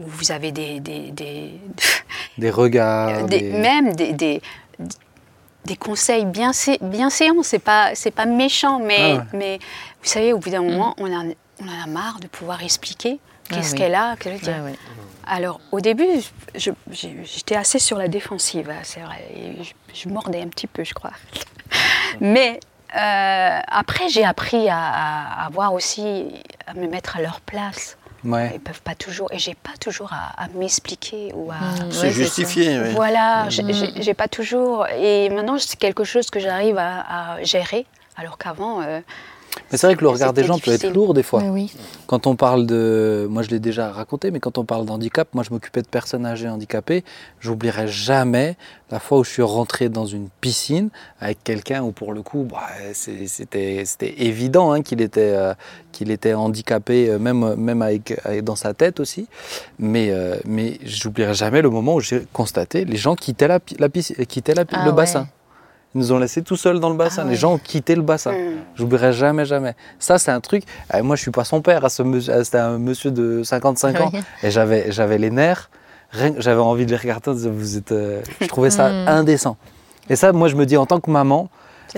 [0.00, 1.60] vous avez des, des, des-
[2.38, 4.40] des regards, des- des- même des,
[5.64, 7.42] des, conseils bien, sé- bien séants.
[7.42, 9.22] C'est pas, c'est pas méchant, mais, Ah ouais.
[9.32, 9.58] mais
[10.02, 11.24] vous savez, au bout d'un moment, on, a,
[11.62, 13.18] on en a marre de pouvoir expliquer
[13.50, 13.78] Ah qu'est-ce oui.
[13.78, 14.14] qu'elle a.
[14.24, 14.74] ouais.
[15.26, 16.06] alors, au début,
[16.54, 19.24] j'étais assez sur la défensive, hein, c'est vrai.
[19.34, 21.12] Et je, je mordais un petit peu, je crois.
[22.20, 22.60] Mais
[22.96, 26.26] euh, après, j'ai appris à, à- à voir aussi,
[26.66, 27.96] à me mettre à leur place.
[28.24, 28.52] Ouais.
[28.54, 31.56] Ils peuvent pas toujours, et j'ai pas toujours à, à m'expliquer ou à.
[31.56, 32.78] Mm, C'est ouais, justifié.
[32.80, 32.90] oui.
[32.94, 33.72] Voilà, j'ai- Mhm.
[33.74, 34.86] j'ai j'ai pas toujours.
[34.88, 37.84] Et maintenant, c'est quelque chose que j'arrive à, à gérer,
[38.16, 38.80] alors qu'avant.
[38.82, 39.00] euh,
[39.70, 41.42] Mais c'est vrai que le regard des gens peut être lourd des fois.
[41.44, 41.72] Oui.
[42.06, 45.42] Quand on parle de, moi je l'ai déjà raconté, mais quand on parle d'handicap, moi
[45.46, 47.04] je m'occupais de personnes âgées handicapées.
[47.40, 48.56] J'oublierai jamais
[48.90, 50.90] la fois où je suis rentré dans une piscine
[51.20, 55.54] avec quelqu'un où pour le coup, bah, c'était évident hein, qu'il était, euh,
[55.92, 59.26] qu'il était handicapé, euh, même, même avec, avec- dans sa tête aussi.
[59.78, 63.88] Mais, euh, mais j'oublierai jamais le moment où j'ai constaté les gens quittaient, la, la
[63.88, 64.96] piscine, quittaient la Ah le ouais.
[64.96, 65.26] bassin.
[65.94, 67.22] Ils nous ont laissés tout seuls dans le bassin.
[67.22, 67.36] Ah Les ouais.
[67.36, 68.32] gens ont quitté le bassin.
[68.32, 68.56] hmm.
[68.74, 69.74] J'oublierai jamais, jamais.
[69.98, 70.64] Ça, c'est un truc.
[70.94, 71.88] euh, moi, je suis pas son père.
[71.90, 74.12] C'était un monsieur de 55 ans.
[74.42, 75.70] Et j'avais, j'avais les nerfs.
[76.12, 77.32] J'avais envie de les regarder.
[77.32, 77.92] Vous êtes.
[77.92, 79.08] euh, je trouvais ça Mm.
[79.08, 79.56] indécent.
[80.10, 81.48] Et ça, moi, je me dis en tant que maman.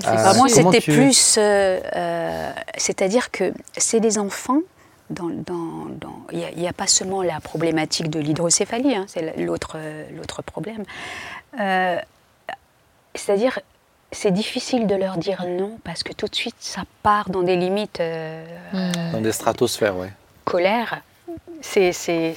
[0.05, 1.37] Bah, moi, c'était tu- plus.
[1.39, 4.61] euh, euh, C'est-à-dire que c'est des enfants.
[5.09, 9.77] dans- dans- dans- Il n'y a, pas seulement la problématique de l'hydrocéphalie, hein, c'est l'autre
[9.77, 10.83] euh, l'autre problème.
[11.61, 11.97] Euh,
[13.15, 13.61] C'est-à-dire,
[14.13, 17.57] c'est difficile de leur dire non parce que tout de suite, ça part dans des
[17.57, 19.13] limites euh, Mm.
[19.13, 20.11] Dans des stratosphères, ouais.
[20.45, 21.01] colère.
[21.63, 22.35] C'est c'est-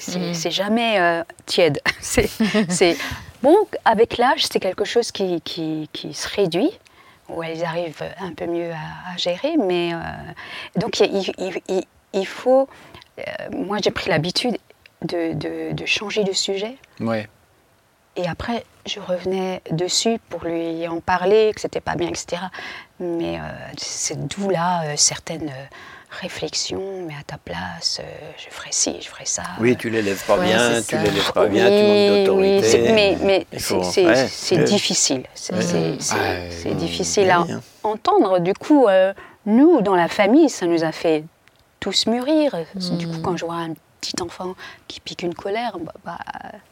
[0.52, 1.80] jamais euh, tiède.
[2.02, 2.30] C'est
[2.70, 2.98] c'est-
[3.44, 3.56] bon,
[3.86, 6.72] avec l'âge, c'est quelque chose qui, qui, qui se réduit,
[7.30, 9.98] où elles arrivent un peu mieux à, à gérer, mais euh,
[10.78, 12.68] donc il, il- il- il- il faut.
[13.20, 14.58] euh, moi, j'ai pris l'habitude
[15.04, 16.78] de, de- de changer de sujet.
[17.00, 17.28] Ouais.
[18.22, 22.42] Et après, je revenais dessus pour lui en parler, que c'était pas bien, etc.
[23.00, 23.42] Mais euh,
[23.78, 25.66] c'est d'où là euh, certaines euh,
[26.20, 27.06] réflexions.
[27.08, 29.44] Mais à ta place, euh, je ferais ci, je ferais ça.
[29.62, 32.68] Oui, tu l'élèves pas Ouais, bien, tu l'élèves pas bien, Oui, tu manques oui, d'autorité.
[32.68, 34.64] c'est- mais c'est ouais, ouais.
[34.66, 35.24] difficile.
[35.34, 36.76] C'est ouais.
[36.76, 37.54] difficile à Oui,
[37.84, 38.40] entendre.
[38.40, 39.14] Du coup, euh,
[39.46, 41.24] nous, dans la famille, ça nous a fait
[41.80, 42.54] tous mûrir.
[42.76, 43.22] Du coup, Mm.
[43.22, 44.56] quand je vois un petit enfant
[44.88, 46.18] qui pique une colère, bah, bah,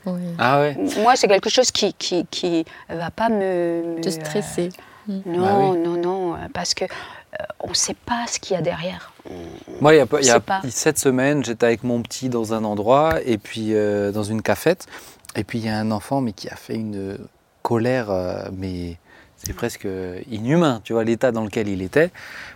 [0.05, 0.21] Oui.
[0.37, 0.77] Ah ouais.
[1.01, 4.69] moi, c'est quelque chose qui qui, qui va pas me, me, Te stresser.
[5.07, 5.77] non, Bah oui.
[5.79, 9.11] non, non, euh, parce que euh, on ne sait pas ce qu'il y a derrière.
[9.81, 12.63] Moi, il y a, il y a cette semaine, j'étais avec mon petit dans un
[12.63, 14.85] endroit, et puis euh, dans une cafette,
[15.35, 17.17] et puis il y a un enfant mais qui a fait une
[17.63, 18.97] colère, euh, mais
[19.47, 19.87] c'est presque
[20.29, 22.11] inhumain, tu vois, l'état dans lequel il était.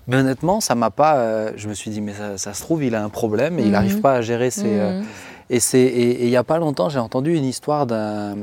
[0.08, 1.16] Mais honnêtement, ça m'a pas.
[1.18, 3.62] euh, je me suis dit, mais ça, ça se trouve, il a un problème et
[3.64, 3.72] il Mhm.
[3.72, 4.78] n'arrive pas à gérer ses.
[4.80, 5.06] euh, Mhm.
[5.50, 8.36] et c'est et, et il y a pas longtemps, j'ai entendu une histoire d'un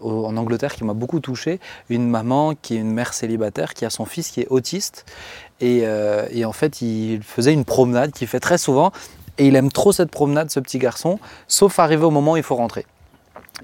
[0.00, 1.60] en Angleterre qui m'a beaucoup touché.
[1.90, 5.04] Une maman qui est une mère célibataire qui a son fils qui est autiste
[5.60, 8.90] et, euh, et en fait il faisait une promenade qu'il fait très souvent
[9.38, 11.18] et il aime trop cette promenade ce petit garçon,
[11.48, 12.84] sauf arrivé au moment où il faut rentrer.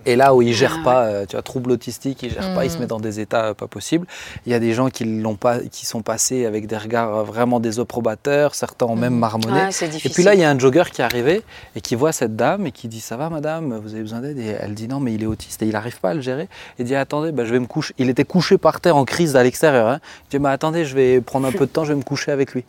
[0.07, 2.65] Et là où il gère Ah, pas, euh, tu vois, trouble autistique, il gère pas,
[2.65, 2.83] il se Mhm.
[2.83, 4.07] met dans des états euh, pas possibles.
[4.47, 7.23] Il y a des gens qui l'ont pas, qui sont passés avec des regards euh,
[7.25, 9.19] vraiment désapprobateurs, certains ont même Mhm.
[9.19, 9.61] marmonné.
[10.05, 11.43] Et puis là, il y a un jogger qui est arrivé
[11.75, 14.39] et qui voit cette dame et qui dit Ça va, madame, vous avez besoin d'aide?
[14.39, 16.49] Et elle dit Non, mais il est autiste et il n'arrive pas à le gérer.
[16.79, 17.95] Il dit Attendez, bah, je vais me coucher.
[17.99, 19.89] Il était couché par terre en crise à l'extérieur.
[19.89, 20.01] hein.
[20.27, 22.31] Il dit bah, Attendez, je vais prendre un peu de temps, je vais me coucher
[22.31, 22.65] avec lui.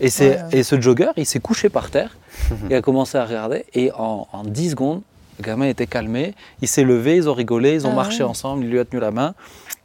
[0.00, 0.38] Et, Ouais.
[0.52, 2.16] et ce jogger, il s'est couché par terre,
[2.70, 5.02] il a commencé à regarder et en, en 10 secondes,
[5.40, 8.64] le gamin était calmé, il s'est levé, ils ont rigolé, ils ont Ah marché ensemble,
[8.64, 9.34] il lui a tenu la main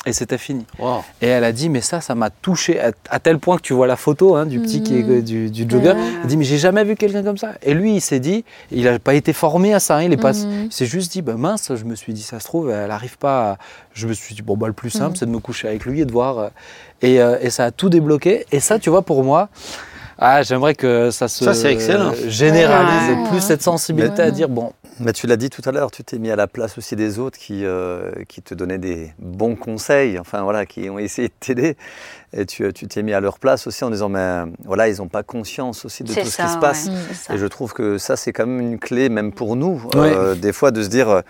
[0.06, 0.66] et c'était fini.
[0.78, 1.04] Wow.
[1.22, 3.74] Et elle a dit, mais ça, ça m'a touché à, à tel point que tu
[3.74, 5.22] vois la photo hein, du petit qui est, Mhm.
[5.22, 5.94] du, du jogger.
[5.94, 5.96] Ouais.
[6.22, 7.54] Elle dit, mais j'ai jamais vu quelqu'un comme ça.
[7.64, 9.96] Et lui, il s'est dit, il n'a pas été formé à ça.
[9.98, 12.40] hein, il est pas, il s'est juste dit, bah, mince, je me suis dit, ça
[12.40, 13.52] se trouve, elle n'arrive pas.
[13.54, 13.58] à-
[13.94, 15.16] Je me suis dit, bon, bah, le plus simple, Mhm.
[15.16, 16.38] c'est de me coucher avec lui et de voir.
[16.38, 16.50] euh,
[17.02, 18.46] Et, euh, et ça a tout débloqué.
[18.52, 19.50] Et ça, tu vois, pour moi,
[20.18, 22.14] ah, j'aimerais que ça se Ça, c'est excellent.
[22.28, 23.10] généralise.
[23.18, 23.30] Ouais.
[23.30, 24.32] Plus cette sensibilité à Ouais.
[24.32, 26.78] dire, bon, Mais tu l'as dit tout à l'heure, tu t'es mis à la place
[26.78, 30.98] aussi des autres qui, euh, qui te donnaient des bons conseils, enfin voilà, qui ont
[31.00, 31.76] essayé de t'aider.
[32.32, 35.08] Et tu tu t'es mis à leur place aussi en disant, mais voilà, ils n'ont
[35.10, 36.86] pas conscience aussi de tout ce ça, qui se passe.
[36.86, 36.98] ouais, Mm.
[37.10, 37.34] c'est ça.
[37.34, 40.54] Et je trouve que ça, c'est quand même une clé, même pour nous, euh, des
[40.54, 41.22] fois, de se dire, euh,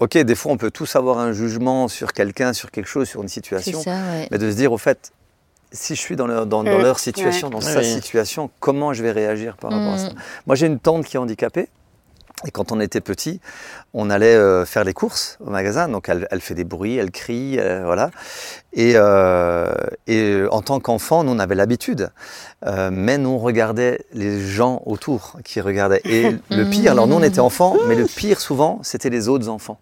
[0.00, 3.22] ok, des fois, on peut tous avoir un jugement sur quelqu'un, sur quelque chose, sur
[3.22, 4.28] une C'est situation, ça, ouais.
[4.30, 5.12] mais de se dire, au fait,
[5.72, 7.86] si je suis dans leur, dans, dans Mm, leur situation, dans Oui, sa oui.
[7.90, 10.10] situation, comment je vais réagir par rapport à ça?
[10.10, 10.14] Mm.
[10.46, 11.68] Moi, j'ai une tante qui est handicapée.
[12.46, 13.40] Et quand on était petit,
[13.94, 15.88] on allait euh, faire les courses au magasin.
[15.88, 18.10] Donc, elle, elle fait des bruits, elle crie, euh, voilà.
[18.72, 19.72] Et, euh,
[20.06, 22.10] et en tant qu'enfant, nous, on avait l'habitude.
[22.66, 26.02] Euh, mais nous, on regardait les gens autour qui regardaient.
[26.04, 29.48] Et le pire, alors nous, on était enfants, mais le pire, souvent, c'était les autres
[29.48, 29.78] enfants.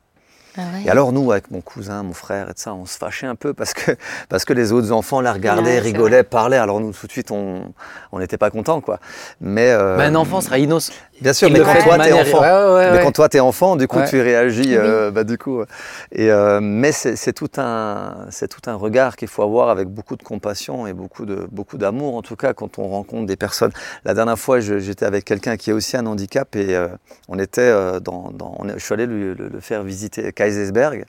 [0.57, 0.83] Ah ouais.
[0.85, 3.35] Et alors nous, avec mon cousin, mon frère et tout ça, on se fâchait un
[3.35, 3.97] peu parce que,
[4.29, 6.59] parce que les autres enfants la regardaient, Ouais, rigolaient, parlaient.
[6.59, 7.73] Alors nous, tout de suite, on
[8.13, 8.99] on n'était pas contents, quoi.
[9.41, 10.93] Mais euh, ben, un enfant sera innocent.
[11.23, 12.41] Bien sûr, mais quand toi, t'es manière- enfant.
[12.41, 14.09] Ouais, ouais, ouais, mais quand toi, t'es enfant, du coup, Ouais.
[14.09, 15.62] tu réagis, euh, bah, du coup.
[16.11, 20.16] Et, euh, mais c'est tout, un, c'est tout un regard qu'il faut avoir avec beaucoup
[20.16, 23.73] de compassion et beaucoup de beaucoup d'amour, en tout cas, quand on rencontre des personnes.
[24.05, 26.89] La dernière fois, j'étais avec quelqu'un qui a aussi un handicap et euh,
[27.29, 30.33] on était euh, dans, dans- on est- je suis allé lui, le, le faire visiter
[30.33, 31.05] Kaisersberg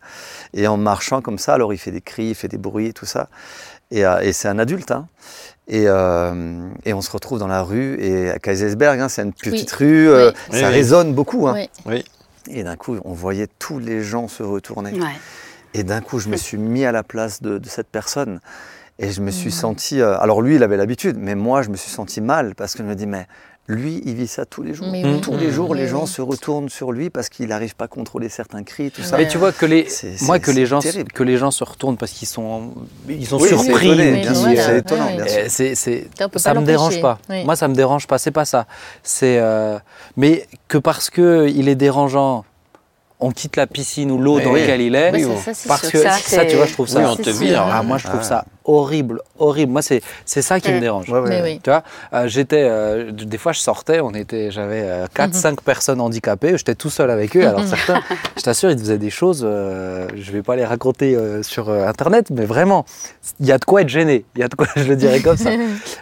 [0.53, 2.93] et en marchant comme ça, alors il fait des cris, il fait des bruits et
[2.93, 3.27] tout ça.
[3.93, 5.07] Et, euh, et c'est un adulte, hein.
[5.67, 9.31] Et, euh, et on se retrouve dans la rue et à Kaisersberg, hein, c'est une
[9.33, 10.33] petite rue, euh, Oui.
[10.51, 10.73] ça Oui, oui.
[10.73, 11.47] résonne beaucoup.
[11.47, 11.55] Hein.
[12.49, 14.91] Et d'un coup, on voyait tous les gens se retourner.
[14.91, 15.07] Ouais.
[15.73, 18.41] Et d'un coup, je me suis mis à la place de, de cette personne.
[18.99, 19.51] Et je me suis Mhm.
[19.51, 20.01] senti.
[20.01, 22.83] euh, alors lui, il avait l'habitude, mais moi, je me suis senti mal parce que
[22.83, 23.25] je me dis, mais
[23.67, 24.87] lui, il vit ça tous les jours.
[24.91, 25.21] Mais oui.
[25.21, 28.27] Tous les jours, les gens se retournent sur lui parce qu'il n'arrive pas à contrôler
[28.27, 29.15] certains cris, tout ça.
[29.17, 31.11] Mais tu vois que les, C'est- moi c'est- que les gens, terrible.
[31.13, 32.71] que les gens se retournent parce qu'ils sont,
[33.07, 33.87] ils sont Oui, c'est surpris.
[33.87, 35.07] étonné, ou bien qu'ils- sûr, c'est étonnant.
[35.17, 37.19] Euh, c'est, c'est- Ça, me dérange pas.
[37.29, 37.45] Oui.
[37.45, 38.17] Moi, ça me dérange pas.
[38.17, 38.67] C'est pas ça.
[39.01, 39.79] C'est, euh,
[40.17, 42.43] mais que parce que il est dérangeant,
[43.23, 44.61] on quitte la piscine ou l'eau dans oui.
[44.61, 45.11] laquelle il est.
[45.11, 46.01] Oui, ça, parce sûr.
[46.03, 46.99] que Ça, tu vois, je trouve ça.
[46.99, 47.65] Oui, on te vire.
[47.71, 48.27] Ah, moi, je trouve Ah.
[48.27, 49.73] ça horrible, horrible.
[49.73, 50.79] Moi, c'est, c'est ça qui me Mm.
[50.79, 51.09] dérange.
[51.09, 51.51] Ouais, ouais, Mais ouais.
[51.55, 51.59] oui.
[51.61, 56.57] Tu vois, euh, j'étais, euh, des fois je sortais, on était, j'avais 4-5 personnes handicapées,
[56.57, 57.45] j'étais tout seul avec eux.
[57.45, 58.01] Alors certains,
[58.37, 61.85] je t'assure, ils faisaient des choses, euh, je vais pas les raconter euh, sur euh,
[61.87, 62.85] internet, mais vraiment,
[63.41, 65.19] il y a de quoi être gêné, il y a de quoi, je le dirais
[65.19, 65.49] comme ça.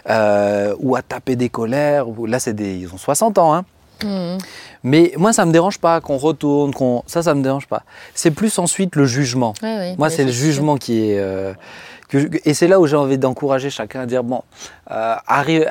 [0.08, 3.64] Euh, ou à taper des colères, ou, là c'est des, ils ont 60 ans, hein.
[4.04, 4.38] Mhm.
[4.84, 7.82] Mais moi ça me dérange pas qu'on retourne, qu'on, ça, ça me dérange pas.
[8.14, 9.54] C'est plus ensuite le jugement.
[9.98, 11.18] Moi, c'est le jugement qui est.
[11.18, 11.52] euh,
[12.08, 14.42] que je- et c'est là où j'ai envie d'encourager chacun à dire bon,
[14.90, 15.66] euh, arrive,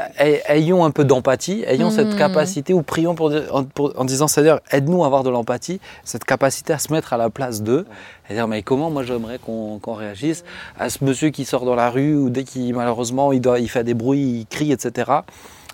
[0.47, 2.17] ayons un peu d'empathie, ayons cette Mhm.
[2.17, 6.23] capacité, ou prions pour, en, pour- en disant Seigneur, aide-nous à avoir de l'empathie, cette
[6.23, 7.85] capacité à se mettre à la place d'eux,
[8.29, 10.43] et dire mais comment moi j'aimerais qu'on réagisse
[10.79, 13.69] à ce monsieur qui sort dans la rue, ou dès qu'il malheureusement il, doit, il
[13.69, 15.11] fait des bruits, il crie, etc.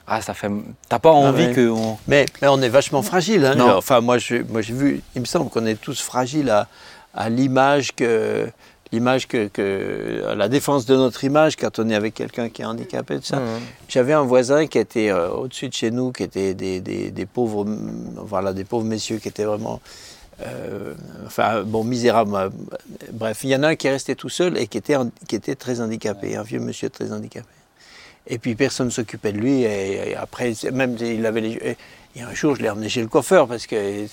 [0.07, 0.49] Ah, ça fait.
[0.87, 1.53] T'as pas envie ouais.
[1.53, 1.69] que.
[1.69, 3.45] on- Mais, mais on est vachement fragile.
[3.45, 3.75] Hein, Non.
[3.75, 6.67] Enfin, moi, je- moi, j'ai vu, il me semble qu'on est tous fragiles à,
[7.13, 8.47] à l'image que,
[8.93, 12.61] l'image que, que- à la défense de notre image quand on est avec quelqu'un qui
[12.61, 13.37] est handicapé, tout ça.
[13.39, 13.59] Mhm.
[13.89, 17.25] J'avais un voisin qui était euh, au-dessus de chez nous, qui était des, des- des
[17.25, 17.65] pauvres,
[18.15, 19.81] voilà, des pauvres messieurs qui étaient vraiment,
[20.45, 20.93] euh,
[21.25, 22.49] enfin, bon, misérables.
[23.11, 24.95] Bref, il y en a un qui est resté tout seul et qui était,
[25.27, 27.45] qui était très handicapé, un vieux monsieur très handicapé.
[28.27, 29.63] Et puis personne ne s'occupait de lui.
[29.63, 31.77] Et, après, même il avait les.
[32.15, 34.05] Et, un jour, je l'ai emmené chez le coiffeur parce que.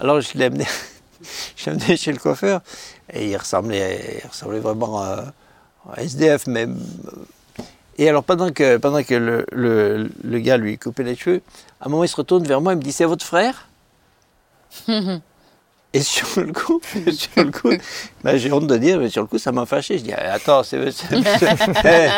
[0.00, 0.66] Alors, je l'ai amené,
[1.56, 2.60] chez le coiffeur
[3.12, 5.32] et il ressemblait, ressemblait vraiment à,
[5.94, 6.46] à SDF.
[6.48, 6.66] Mais,
[7.98, 11.40] et alors, pendant que, pendant que le, le- le gars lui coupait les cheveux,
[11.80, 13.68] à un moment, il se retourne vers moi et me dit C'est votre frère?
[15.96, 16.80] Et sur le coup,
[17.12, 17.70] sur le coup
[18.22, 19.98] ben, j'ai honte de dire, mais sur le coup, ça m'a fâché.
[19.98, 21.06] Je dis, attends, c'est c'est-
[21.84, 22.08] Eh,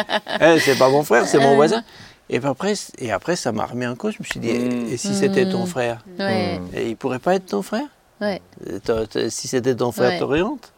[0.41, 1.83] eh, c'est pas mon frère, c'est mon voisin.
[2.31, 4.15] Et puis après, et après, ça m'a remis en cause.
[4.15, 4.93] Je me suis dit, Mm.
[4.93, 5.67] et si c'était ton Mm.
[5.67, 7.87] frère Ouais, Et il pourrait pas être ton frère
[8.21, 8.41] ouais.
[8.69, 10.19] Euh, t'as- t'as- Si c'était ton frère, Ouais.
[10.19, 10.73] t'aurais honte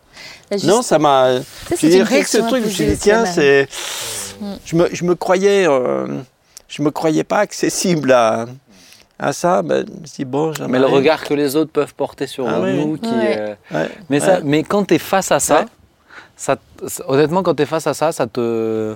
[0.51, 1.41] Là, juste- Non, ça m'a.
[1.69, 3.67] Ça, Je rien que ce truc, je me suis dit, tiens, c'est.
[4.41, 4.47] Mm.
[4.67, 5.67] Je me, je me croyais.
[5.67, 6.07] euh,
[6.69, 8.47] je me croyais pas accessible à,
[9.21, 9.63] à ça.
[9.63, 12.75] Ben, je dit, bon, Mais le regard que les autres peuvent porter sur Ah oui.
[12.85, 13.09] nous, qui.
[13.11, 13.37] Ouais.
[13.39, 14.27] euh, Ouais, Mais, ouais.
[14.27, 15.67] ça, mais quand tu es face à ça,
[16.37, 16.57] ça,
[17.07, 18.95] honnêtement, quand tu es face à ça, ça te.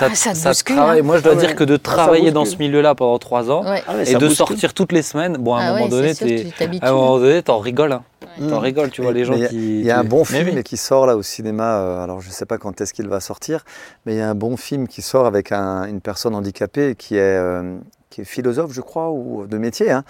[0.00, 1.00] Ah, ça te bouscule, travaille.
[1.00, 1.02] hein.
[1.02, 1.46] Moi, je dois Ah ouais.
[1.46, 3.82] dire que de Ah, ça travailler dans ce milieu-là pendant trois ans Ouais.
[3.88, 4.36] Ah et ça de bouscule.
[4.36, 6.46] sortir toutes les semaines, bon, à un Ah moment ouais, donné, t'es-
[6.82, 7.92] à un moment donné, t'en rigoles.
[7.92, 8.02] hein.
[8.50, 9.80] T'en rigoles, tu vois les gens Mais qui.
[9.80, 10.62] Il y a un bon Mais film oui.
[10.62, 13.18] qui sort là au cinéma, euh, alors je ne sais pas quand est-ce qu'il va
[13.20, 13.64] sortir,
[14.04, 17.16] mais il y a un bon film qui sort avec un- une personne handicapée qui
[17.16, 17.78] est, euh,
[18.10, 19.90] qui est philosophe, je crois, ou de métier.
[19.90, 20.04] hein.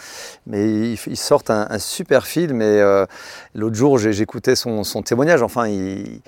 [0.46, 3.06] Mais ils, ils sortent un, un super film et euh,
[3.54, 5.42] l'autre jour j'écoutais son, son témoignage.
[5.42, 6.20] Enfin, il...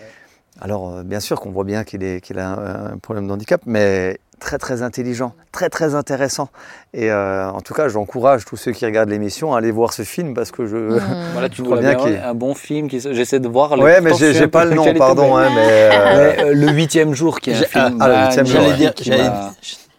[0.60, 2.02] alors euh, bien sûr qu'on voit bien qu'il
[2.38, 6.48] a un, un problème de handicap, mais très très intelligent, très très intéressant.
[6.94, 10.00] Et euh, en tout cas, j'encourage tous ceux qui regardent l'émission à aller voir ce
[10.02, 10.76] film parce que je...
[10.76, 11.00] Mhm.
[11.34, 12.88] Voilà, tu l'as bien qu'il- un bon film.
[12.88, 13.76] qui J'essaie de voir.
[13.76, 15.36] le- Ouais, mais j'ai pas le nom, pardon.
[15.36, 17.98] mais- hein, mais, euh, Mais, euh, le huitième jour, qui est un film.
[18.00, 18.94] ah, le huitième jour, J'allais dire,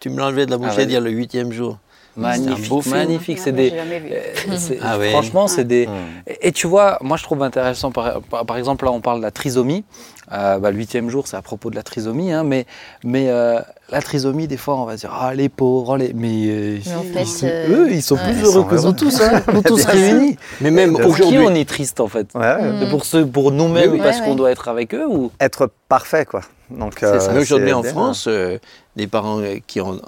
[0.02, 0.86] tu me l'enlevais de la bouche, Ah ouais.
[0.86, 1.78] dire le huitième jour.
[2.16, 3.38] Magnifique, magnifique.
[3.38, 3.70] C'est des.
[3.70, 4.08] j'ai jamais vu.
[4.12, 5.10] euh, Ah ouais.
[5.10, 5.86] Franchement, c'est des.
[5.86, 5.90] Hmm.
[6.26, 9.30] Et, et tu vois, moi je trouve intéressant, par exemple, là on parle de la
[9.30, 9.84] trisomie.
[10.32, 12.66] Euh, bah, le huitième jour, c'est à propos de la trisomie, hein, mais,
[13.04, 13.60] mais euh,
[13.92, 16.12] la trisomie, des fois, on va dire ah les pauvres, les...
[16.14, 18.22] mais, euh, Mais en ils- fait, ils- euh, eux, ils sont ouais.
[18.24, 20.36] plus Ils heureux sont que nous tous, hein, nous tous réunis.
[20.60, 22.72] Mais même Pour qui aujourd'hui, on est triste en fait ouais.
[22.86, 22.90] Mm.
[22.90, 23.98] Pour, ceux- pour nous-mêmes oui.
[24.02, 24.36] parce Ouais, qu'on ouais.
[24.36, 26.40] doit être avec eux ou être parfait, quoi.
[26.70, 27.30] Donc, C'est ça.
[27.30, 27.82] euh, Mais aujourd'hui en.
[27.82, 28.58] France, euh,
[28.96, 30.00] des parents qui ont,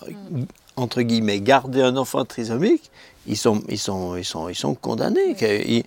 [0.77, 2.91] entre guillemets, gardé un enfant trisomique,
[3.27, 5.37] ils sont, ils sont, ils sont, ils sont condamnés.
[5.41, 5.85] Ils-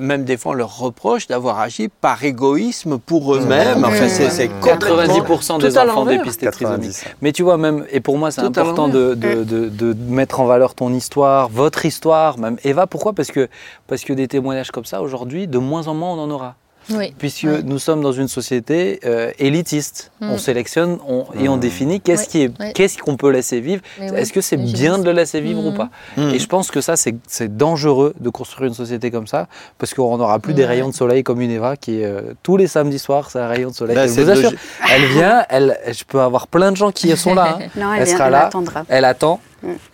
[0.00, 3.84] même des fois, on leur reproche d'avoir agi par égoïsme pour eux-mêmes.
[3.84, 6.88] Enfin, c'est, c'est complètement 90% des enfants dépistés de trisomie.
[6.88, 7.04] 90.
[7.22, 9.36] Mais tu vois, même, et pour moi, c'est important de, l'envers.
[9.38, 12.86] de, de- de mettre en valeur ton histoire, votre histoire, même Eva.
[12.86, 13.12] Pourquoi?
[13.12, 13.48] Parce que,
[13.86, 16.54] parce que des témoignages comme ça, aujourd'hui, de moins en moins, on en aura.
[16.90, 17.14] Oui.
[17.18, 20.10] Puisque nous sommes dans une société euh, élitiste.
[20.20, 20.30] Mm.
[20.30, 21.60] On sélectionne on- et on Mm.
[21.60, 22.28] définit qu'est-ce Ouais.
[22.28, 22.72] qui est, Ouais.
[22.74, 23.82] qu'est-ce qu'on peut laisser vivre.
[24.00, 25.66] Est-ce que c'est bien de le laisser vivre Mm.
[25.66, 25.88] ou pas?
[26.16, 26.30] Mm.
[26.34, 30.16] Et je pense que ça, c'est dangereux de construire une société comme ça, parce qu'on
[30.18, 32.98] n'aura plus des rayons de soleil comme une Eva qui est euh, tous les samedis
[32.98, 33.96] soirs, c'est un rayon de soleil.
[33.96, 34.52] Je c'est vous assure,
[34.92, 37.58] elle vient, elle, je peux avoir plein de gens qui sont là.
[37.60, 37.66] hein.
[37.76, 38.46] Non, elle, Elle vient, sera elle là.
[38.46, 38.84] attendra.
[38.88, 39.40] Elle attend,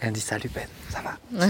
[0.01, 1.45] elle dit salut Ben, ça va.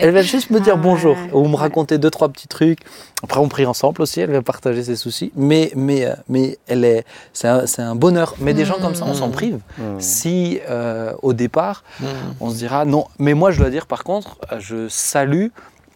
[0.00, 1.30] elle va juste me dire Ah, bonjour, ouais.
[1.32, 2.80] ou me raconter deux trois petits trucs.
[3.22, 5.32] Après, on prie ensemble aussi, elle va partager ses soucis.
[5.36, 8.34] Mais mais euh, mais elle est, c'est un, c'est un bonheur.
[8.38, 9.32] Mais des gens comme ça, on s'en Mm.
[9.32, 9.58] prive.
[9.78, 9.82] Mm.
[10.00, 12.04] Si euh, au départ Mm.
[12.40, 13.06] on se dira non.
[13.18, 15.46] Mais moi, je dois dire par contre, je salue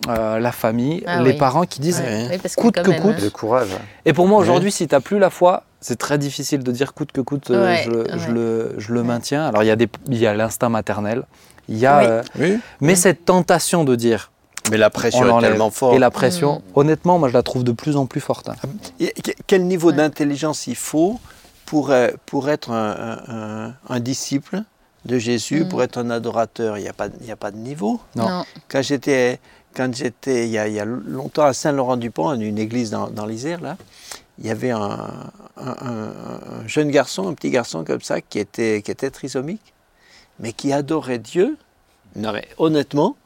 [0.08, 1.36] euh, la famille, Ah les oui.
[1.36, 2.00] parents qui disent.
[2.00, 2.28] Ouais.
[2.30, 3.14] Oui, parce Coûte que même, coûte.
[3.18, 3.22] hein.
[3.24, 3.68] Le courage.
[4.04, 6.94] Et pour moi, aujourd'hui, si tu n'as plus la foi, c'est très difficile de dire
[6.94, 9.06] coûte que coûte, Ouais, je, le- je le, je le Ouais.
[9.06, 9.46] maintiens.
[9.46, 11.24] Alors, il y a, des- il y a l'instinct maternel.
[11.68, 12.04] Il y a, Oui.
[12.06, 12.58] euh, Oui.
[12.80, 14.30] mais cette tentation de dire,
[14.70, 15.94] Mais la on pression est tellement forte.
[15.94, 16.62] Et la pression, Mm.
[16.78, 18.48] honnêtement, moi, je la trouve de plus en plus forte.
[18.48, 18.56] hein.
[19.00, 19.96] Et que- Quel niveau Ouais.
[19.96, 21.18] d'intelligence il faut
[21.66, 22.90] pour, euh, pour être un,
[23.28, 23.34] un-
[23.68, 24.62] un- un disciple
[25.04, 25.68] de Jésus, Mm.
[25.68, 26.78] pour être un adorateur?
[26.78, 28.00] Il n'y a, pas- il y a pas de niveau.
[28.16, 28.28] Non.
[28.28, 28.44] Non.
[28.68, 29.40] Quand j'étais,
[29.74, 33.26] quand j'étais il, y a, il y a longtemps à Saint-Laurent-du-Pont, une église dans, dans
[33.26, 33.76] l'Isère, là,
[34.38, 36.12] il y avait un, un- un-
[36.62, 39.74] un jeune garçon, un petit garçon comme ça, qui était, qui était trisomique,
[40.40, 41.56] mais qui adorait Dieu.
[42.16, 43.16] Non, mais honnêtement,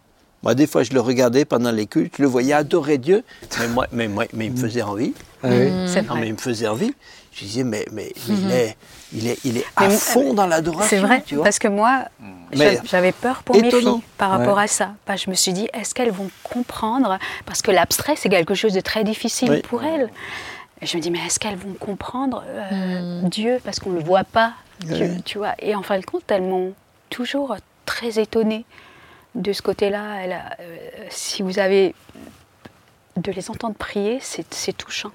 [0.43, 3.23] moi, des fois, je le regardais pendant les cultes, je le voyais adorer Dieu,
[3.61, 5.15] mais, moi, mais, moi, mais il me faisait envie.
[5.43, 5.71] Ah oui.
[5.71, 5.87] Mm.
[5.89, 6.95] C'est Non, mais il me faisait envie.
[7.33, 8.77] Je disais, mais, mais, mais il, est,
[9.15, 10.89] il, est, il est à Mais- fond dans l'adoration.
[10.91, 11.45] C'est vrai, tu vois.
[11.45, 12.05] parce que moi,
[12.55, 14.91] Mais- j'a- j'avais peur pour mes filles par rapport à ça.
[15.07, 17.19] Bah, je me suis dit, est-ce qu'elles vont comprendre?
[17.47, 19.63] Parce que l'abstrait, c'est quelque chose de très difficile Oui.
[19.63, 20.11] pour elles.
[20.83, 23.29] Et je me dis, mais est-ce qu'elles vont comprendre euh, Mm.
[23.31, 23.61] Dieu?
[23.65, 25.55] Parce qu'on ne le voit pas, Dieu, tu vois.
[25.61, 26.75] Et en fin de compte, elles m'ont
[27.13, 28.65] toujours très étonnée
[29.35, 30.23] de ce côté-là.
[30.25, 30.77] Euh,
[31.11, 31.95] si vous avez
[33.17, 35.13] de les entendre prier, c'est touchant.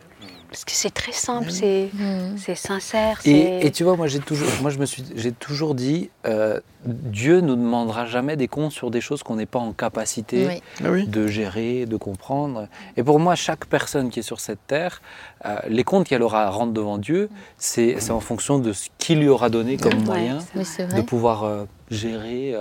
[0.50, 2.38] Parce que c'est très simple, c'est Mm.
[2.38, 3.20] c'est sincère.
[3.26, 6.62] Et, et tu vois, moi j'ai toujours, moi je me suis, j'ai toujours dit, euh,
[6.86, 11.06] Dieu nous demandera jamais des comptes sur des choses qu'on n'est pas en capacité oui.
[11.08, 12.70] de gérer, de comprendre.
[12.96, 15.02] Et pour moi, chaque personne qui est sur cette terre,
[15.46, 19.20] euh, les comptes qu'elle aura à rendre devant Dieu, c'est en fonction de ce qu'il
[19.20, 20.38] lui aura donné comme Ouais, moyen
[20.96, 22.54] de pouvoir euh, gérer.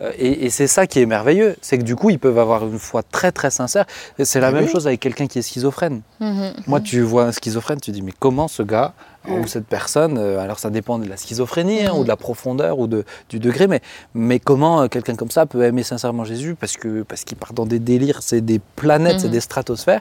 [0.00, 2.66] euh, et et c'est ça qui est merveilleux, c'est que du coup, ils peuvent avoir
[2.66, 3.86] une foi très très sincère.
[4.18, 4.70] Et c'est la Ah même oui.
[4.70, 6.02] chose avec quelqu'un qui est schizophrène.
[6.20, 6.52] Mhm.
[6.66, 8.92] Moi, tu vois un schizophrène, tu dis, mais comment ce gars
[9.28, 9.46] ou Mm.
[9.46, 11.98] cette personne, euh, alors ça dépend de la schizophrénie hein, Mm.
[11.98, 13.80] ou de la profondeur ou de, du degré, mais,
[14.14, 17.52] mais comment euh, quelqu'un comme ça peut aimer sincèrement Jésus parce que parce qu'il part
[17.52, 19.32] dans des délires, c'est des planètes, c'est Mhm.
[19.32, 20.00] des stratosphères,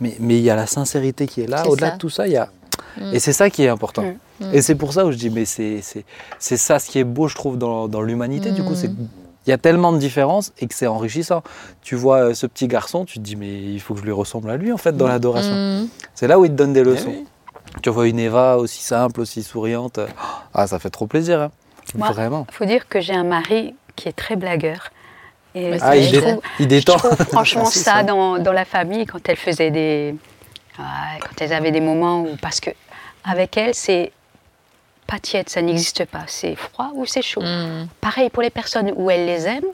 [0.00, 1.66] mais mais il y a la sincérité qui est là.
[1.68, 2.48] Au-delà de tout ça, il y a
[3.00, 3.14] Mm.
[3.14, 4.02] et c'est ça qui est important.
[4.02, 4.46] Mm.
[4.46, 4.54] Mm.
[4.54, 6.04] Et c'est pour ça où je dis, mais c'est c'est
[6.38, 8.50] c'est ça ce qui est beau, je trouve, dans, dans l'humanité.
[8.52, 8.76] Du coup, Mm.
[8.76, 8.90] c'est
[9.46, 11.42] il y a tellement de différences et que c'est enrichissant.
[11.82, 14.12] Tu vois euh, ce petit garçon, tu te dis, mais il faut que je lui
[14.12, 15.52] ressemble à lui, en fait, dans l'adoration.
[15.54, 15.88] Mm.
[16.14, 17.08] C'est là où il te donne des Eh leçons.
[17.10, 17.24] oui.
[17.82, 20.00] Tu vois une Eva aussi simple, aussi souriante.
[20.54, 21.40] Ah, ça fait trop plaisir.
[21.40, 21.50] hein.
[21.94, 22.46] Moi, Vraiment.
[22.50, 24.90] Il faut dire que j'ai un mari qui est très blagueur.
[25.54, 26.96] Et Ah, il, je trouve, il je détend.
[26.96, 30.14] trouve franchement ça, Dans, dans la famille, quand elle faisait des...
[30.76, 32.36] Quand elles avaient des moments où...
[32.40, 32.70] Parce que
[33.22, 34.10] avec elle, c'est
[35.06, 36.24] pas tiède, ça n'existe pas.
[36.26, 37.42] C'est froid ou c'est chaud.
[37.42, 37.86] Mm.
[38.00, 39.64] Pareil pour les personnes où elle les aime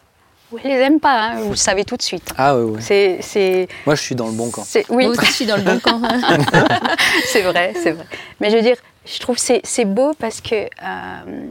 [0.65, 1.21] elle les aime pas.
[1.31, 2.33] hein, vous le savez tout de suite.
[2.37, 2.83] Ah oui, oui.
[2.83, 3.19] C'est...
[3.23, 4.63] c'est- Moi, je suis dans le bon camp.
[4.65, 6.01] c'est- oui, Moi aussi, je suis dans le bon camp.
[7.27, 8.05] c'est vrai, c'est vrai.
[8.41, 8.77] Mais je veux dire,
[9.07, 11.47] je trouve que c'est c'est beau parce que euh,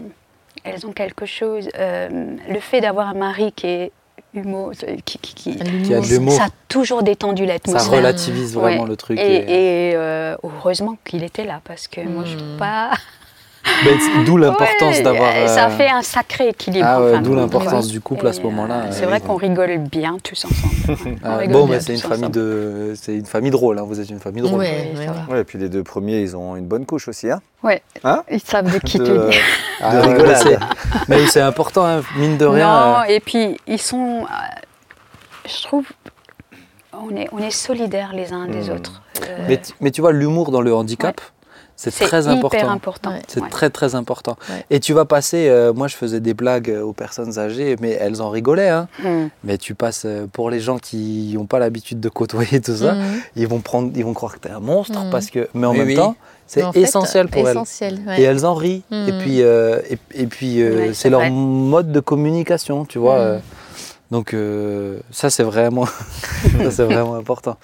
[0.64, 1.70] elles ont quelque chose.
[1.78, 2.10] euh,
[2.50, 3.92] le fait d'avoir un mari qui est
[4.36, 4.72] humour,
[5.06, 6.34] qui, qui, qui- Qui a de l'humour.
[6.34, 7.92] ça a toujours détendu Ça l'atmosphère.
[7.98, 8.90] relativise vraiment Ouais.
[8.90, 9.18] le truc.
[9.20, 12.38] Et, et- et, euh, heureusement qu'il était là parce que moi je Mm.
[12.38, 12.92] trouve pas.
[14.26, 15.32] D'où l'importance Ouais, d'avoir.
[15.36, 16.86] euh, Ça euh, fait un sacré équilibre.
[16.88, 17.92] Ah ouais, d'où l'importance ouais.
[17.92, 18.76] du couple à ce moment-là.
[18.76, 21.18] euh, euh, C'est vrai qu'on rigole bien tous ensemble.
[21.24, 22.32] Ah, bon, ben, c'est une famille ensemble.
[22.36, 23.78] de, c'est une famille drôle.
[23.80, 24.60] hein, Vous êtes une famille drôle.
[24.60, 27.30] Ouais, Oui, ouais, et puis les deux premiers, ils ont une bonne couche aussi.
[27.30, 29.30] Hein Ouais, Hein ils savent de qui De-.
[29.82, 30.60] Ah, De ouais, rigolade.
[31.08, 32.68] mais c'est- Mais important, hein, mine de rien.
[32.68, 34.24] Non, euh, et puis ils sont.
[34.24, 34.60] euh,
[35.48, 35.86] je trouve.
[36.94, 38.74] On est, on est solidaires les uns des Mm.
[38.74, 39.02] autres.
[39.28, 41.22] Euh, mais, tu- mais tu vois, l'humour dans le handicap,
[41.82, 42.70] c'est très hyper important.
[42.70, 43.10] important.
[43.12, 43.22] Ouais.
[43.28, 43.50] C'est Ouais.
[43.50, 44.38] très très important.
[44.50, 44.66] Ouais.
[44.70, 48.22] Et tu vas passer, euh, moi je faisais des blagues aux personnes âgées, mais elles
[48.22, 48.70] en rigolaient.
[48.70, 48.88] Hein.
[49.04, 49.28] Mm.
[49.46, 52.94] Mais tu passes euh, pour les gens qui n'ont pas l'habitude de côtoyer tout ça,
[52.94, 53.04] Mm.
[53.38, 55.10] ils vont prendre, ils vont croire que tu es un monstre Mhm.
[55.10, 55.96] parce que, mais en Oui, même oui.
[55.96, 56.16] temps,
[56.48, 57.56] c'est en fait, essentiel pour elles.
[57.56, 58.20] Essentiel, ouais.
[58.20, 58.84] Et elles en rient.
[58.92, 61.30] Et puis, euh, et, et puis euh, Ouais, c'est leur vrai.
[61.30, 63.16] mode de communication, tu vois.
[63.20, 63.40] Euh.
[64.12, 65.86] Donc euh, ça c'est vraiment,
[66.64, 67.58] ça, c'est vraiment important.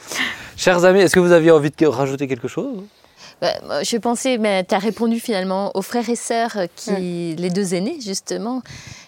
[0.56, 2.84] Chers amis, est-ce que vous aviez envie de rajouter quelque chose?
[3.42, 7.74] Bah, je pensais, mais tu as répondu finalement aux frères et sœurs, qui, les deux
[7.76, 8.62] aînés justement,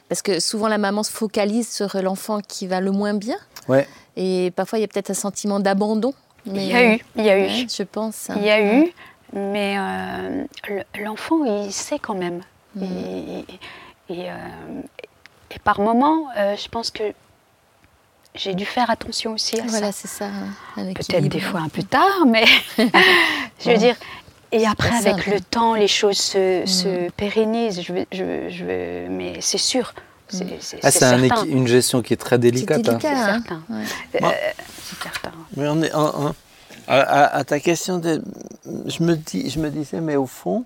[0.10, 3.88] parce que souvent la maman se focalise sur l'enfant qui va le moins bien, Ouais.
[4.16, 6.14] et parfois il y a peut-être un sentiment d'abandon.
[6.46, 7.68] Il y a eu, il y a eu.
[7.70, 8.30] Je pense.
[8.30, 8.36] hein.
[8.38, 8.92] Il y a eu,
[9.34, 12.42] mais euh, le- l'enfant, il sait quand même.
[12.76, 12.84] Mm.
[12.84, 13.46] Et,
[14.14, 14.82] et, euh,
[15.52, 17.04] et par moments, euh, je pense que
[18.38, 20.00] j'ai dû faire attention aussi à Voilà, ça.
[20.02, 20.26] c'est ça.
[20.26, 22.46] hein, Peut-être des fois un peu tard, mais
[23.64, 23.96] je veux dire.
[24.54, 26.68] Et après, avec le temps, les choses se, Mm.
[26.68, 27.82] se pérennisent.
[27.82, 28.06] Je veux,
[28.50, 29.94] je mais c'est sûr.
[30.30, 32.80] C'est c'est- Ah, c'est c'est un une gestion qui est très C'est délicate.
[32.80, 32.82] hein.
[32.94, 33.10] délicat.
[33.12, 33.26] hein.
[33.44, 33.62] certain.
[33.70, 34.22] Ouais.
[34.24, 34.30] Euh,
[34.84, 35.32] c'est certain.
[35.56, 36.36] Mais on est en- en-
[36.88, 38.22] à, à- à ta question, de-
[38.86, 40.64] je, me dis, je me disais, mais au fond,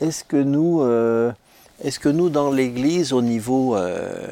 [0.00, 1.32] est-ce que nous, euh,
[1.82, 4.28] est-ce que nous dans l'Église, au niveau, euh,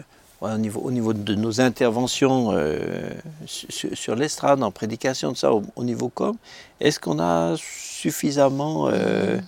[0.55, 3.11] au niveau, au niveau de nos interventions euh,
[3.47, 6.37] sur, sur l'estrade, en prédication, de ça, au, au niveau com,
[6.81, 9.39] est-ce qu'on a suffisamment euh,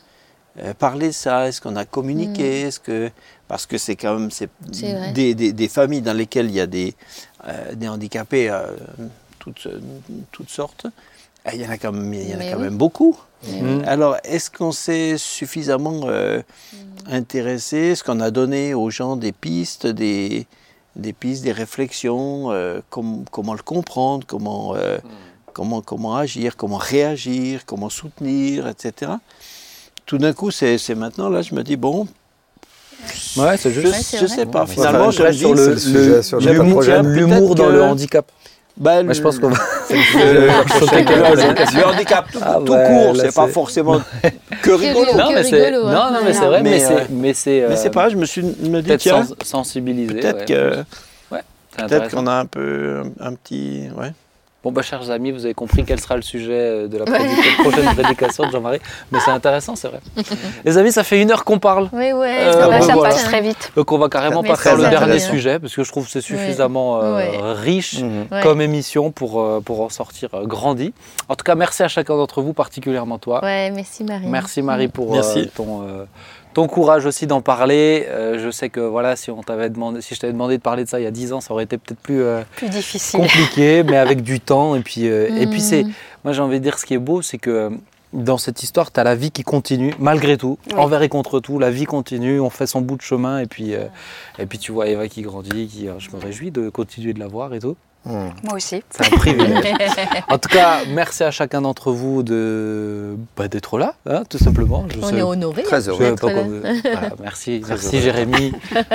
[0.61, 1.47] euh, parlé de ça?
[1.49, 2.63] Est-ce qu'on a communiqué?
[2.63, 3.11] Est-ce que
[3.47, 4.31] parce que c'est quand même
[5.15, 6.95] des, des- des familles dans lesquelles il y a des,
[7.47, 8.67] euh, des handicapés euh,
[9.39, 9.69] toutes,
[10.33, 10.87] toutes sortes.
[11.55, 12.65] Il y en a quand même, il y en a quand oui.
[12.65, 13.17] même beaucoup.
[13.45, 13.83] Mm.
[13.87, 16.43] Alors, est-ce qu'on s'est suffisamment euh,
[17.07, 17.77] intéressé?
[17.93, 20.47] Est-ce qu'on a donné aux gens des pistes, des,
[20.99, 24.99] des pistes, des réflexions euh, com- Comment le comprendre Comment, euh,
[25.53, 29.13] comment, comment agir Comment réagir Comment soutenir Etc.
[30.07, 32.07] Tout d'un coup, c'est c'est maintenant, là, je me dis, bon,
[33.37, 33.95] Ouais, c'est je juste.
[34.13, 34.35] Ouais, je vrai.
[34.37, 34.65] sais pas.
[34.65, 37.03] Ouais, Finalement, je me reste dis, sur le, le sujet sur le l'humour, projet.
[37.03, 38.33] l'humour Peut-être dans que- le handicap.
[38.79, 39.57] Bah, Mais je pense qu'on va.
[39.91, 39.97] le,
[40.47, 40.47] le-
[41.81, 44.01] le handicap tout, Ah tout ouais, court, c'est pas forcément
[44.63, 45.01] que rigolo.
[45.07, 45.19] rigolo.
[45.19, 45.81] Non, mais c'est hein.
[45.83, 48.25] non, non, mais c'est vrai, mais mais, c'est euh, mais c'est euh, pas, je me
[48.25, 50.15] suis me dit, peut-être tiens, sens- sensibiliser.
[50.15, 50.45] peut-être ouais.
[50.47, 50.85] que
[51.31, 52.17] C'est peut-être intéressant.
[52.19, 53.85] qu'on a un peu un petit.
[53.97, 54.13] Ouais.
[54.65, 57.95] Bon, bah, chers amis, vous avez compris quel sera le sujet euh, de la prochaine
[57.95, 58.81] prédication de Jean-Marie.
[59.13, 60.01] Mais c'est intéressant, c'est vrai.
[60.65, 61.89] Les amis, ça fait une heure qu'on parle.
[61.93, 62.39] Oui, ouais.
[62.41, 63.11] Euh, bah, ça voilà.
[63.15, 63.71] passe très vite.
[63.77, 66.11] Donc, on va carrément Mais pas faire le dernier sujet, parce que je trouve que
[66.11, 68.27] c'est suffisamment euh, riche Mhm.
[68.43, 70.93] Comme émission pour, euh, pour en sortir euh, grandi.
[71.29, 73.43] En tout cas, merci à chacun d'entre vous, particulièrement toi.
[73.43, 74.27] Ouais, merci Marie.
[74.27, 75.39] Merci Marie pour Merci.
[75.41, 76.05] euh, ton, euh,
[76.59, 78.07] ton courage aussi d'en parler.
[78.09, 80.83] Euh, je sais que voilà, si, on t'avait demandé, si je t'avais demandé de parler
[80.85, 83.21] de ça il y a 10 ans, ça aurait été peut-être plus euh, Plus difficile.
[83.21, 84.75] compliqué, mais avec du temps.
[84.75, 85.93] Et puis, euh, et puis c'est, Mm.
[86.25, 87.71] moi j'ai envie de dire, ce qui est beau, c'est que
[88.13, 90.75] dans cette histoire, tu as la vie qui continue, malgré tout, Oui.
[90.79, 91.59] envers et contre tout.
[91.61, 93.39] La vie continue, on fait son bout de chemin.
[93.39, 93.85] Et puis, euh,
[94.41, 97.29] et puis tu vois Eva qui grandit, qui, je me réjouis de continuer de la
[97.29, 97.77] voir et tout.
[98.09, 98.33] Mhm.
[98.45, 98.83] Moi aussi.
[98.91, 99.75] C'est un privilège.
[100.29, 104.87] en tout cas, merci à chacun d'entre vous de, bah, d'être là, hein, tout simplement.
[104.89, 105.63] Je On sais- est honorés.
[105.63, 106.15] Très heureux.
[106.15, 106.43] pas là.
[106.83, 108.03] voilà, merci, Très merci heureux.
[108.05, 108.53] Jérémy.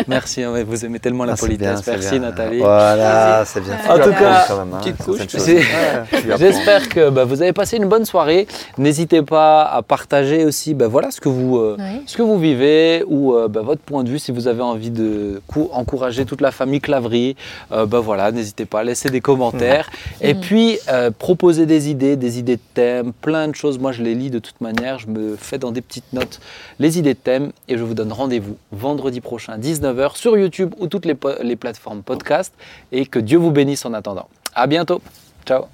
[0.07, 1.85] merci, hein, vous aimez tellement la Ah, politesse.
[1.85, 2.29] merci bien.
[2.29, 2.59] Nathalie.
[2.59, 3.77] Voilà, c'est bien.
[3.87, 5.19] En tout cas, quand même, hein, petite couche.
[6.37, 8.47] J'espère que bah, vous avez passé une bonne soirée.
[8.77, 13.03] N'hésitez pas à partager aussi bah, voilà, ce, que vous, euh, ce que vous vivez
[13.07, 16.41] ou euh, bah, votre point de vue si vous avez envie de cou- encourager toute
[16.41, 17.35] la famille Claverie.
[17.71, 19.89] euh, bah, voilà, n'hésitez pas à des commentaires.
[20.21, 20.39] Et mm.
[20.39, 23.79] puis, euh, proposer des idées, des idées de thèmes, plein de choses.
[23.79, 24.99] Moi, je les lis de toute manière.
[24.99, 26.39] Je me fais dans des petites notes
[26.79, 27.51] les idées de thèmes.
[27.67, 32.03] Et je vous donne rendez-vous vendredi prochain, 19h, sur YouTube ou toutes les, les plateformes
[32.03, 32.53] podcast.
[32.91, 34.27] Et que Dieu vous bénisse en attendant.
[34.55, 35.01] À bientôt.
[35.45, 35.65] Ciao.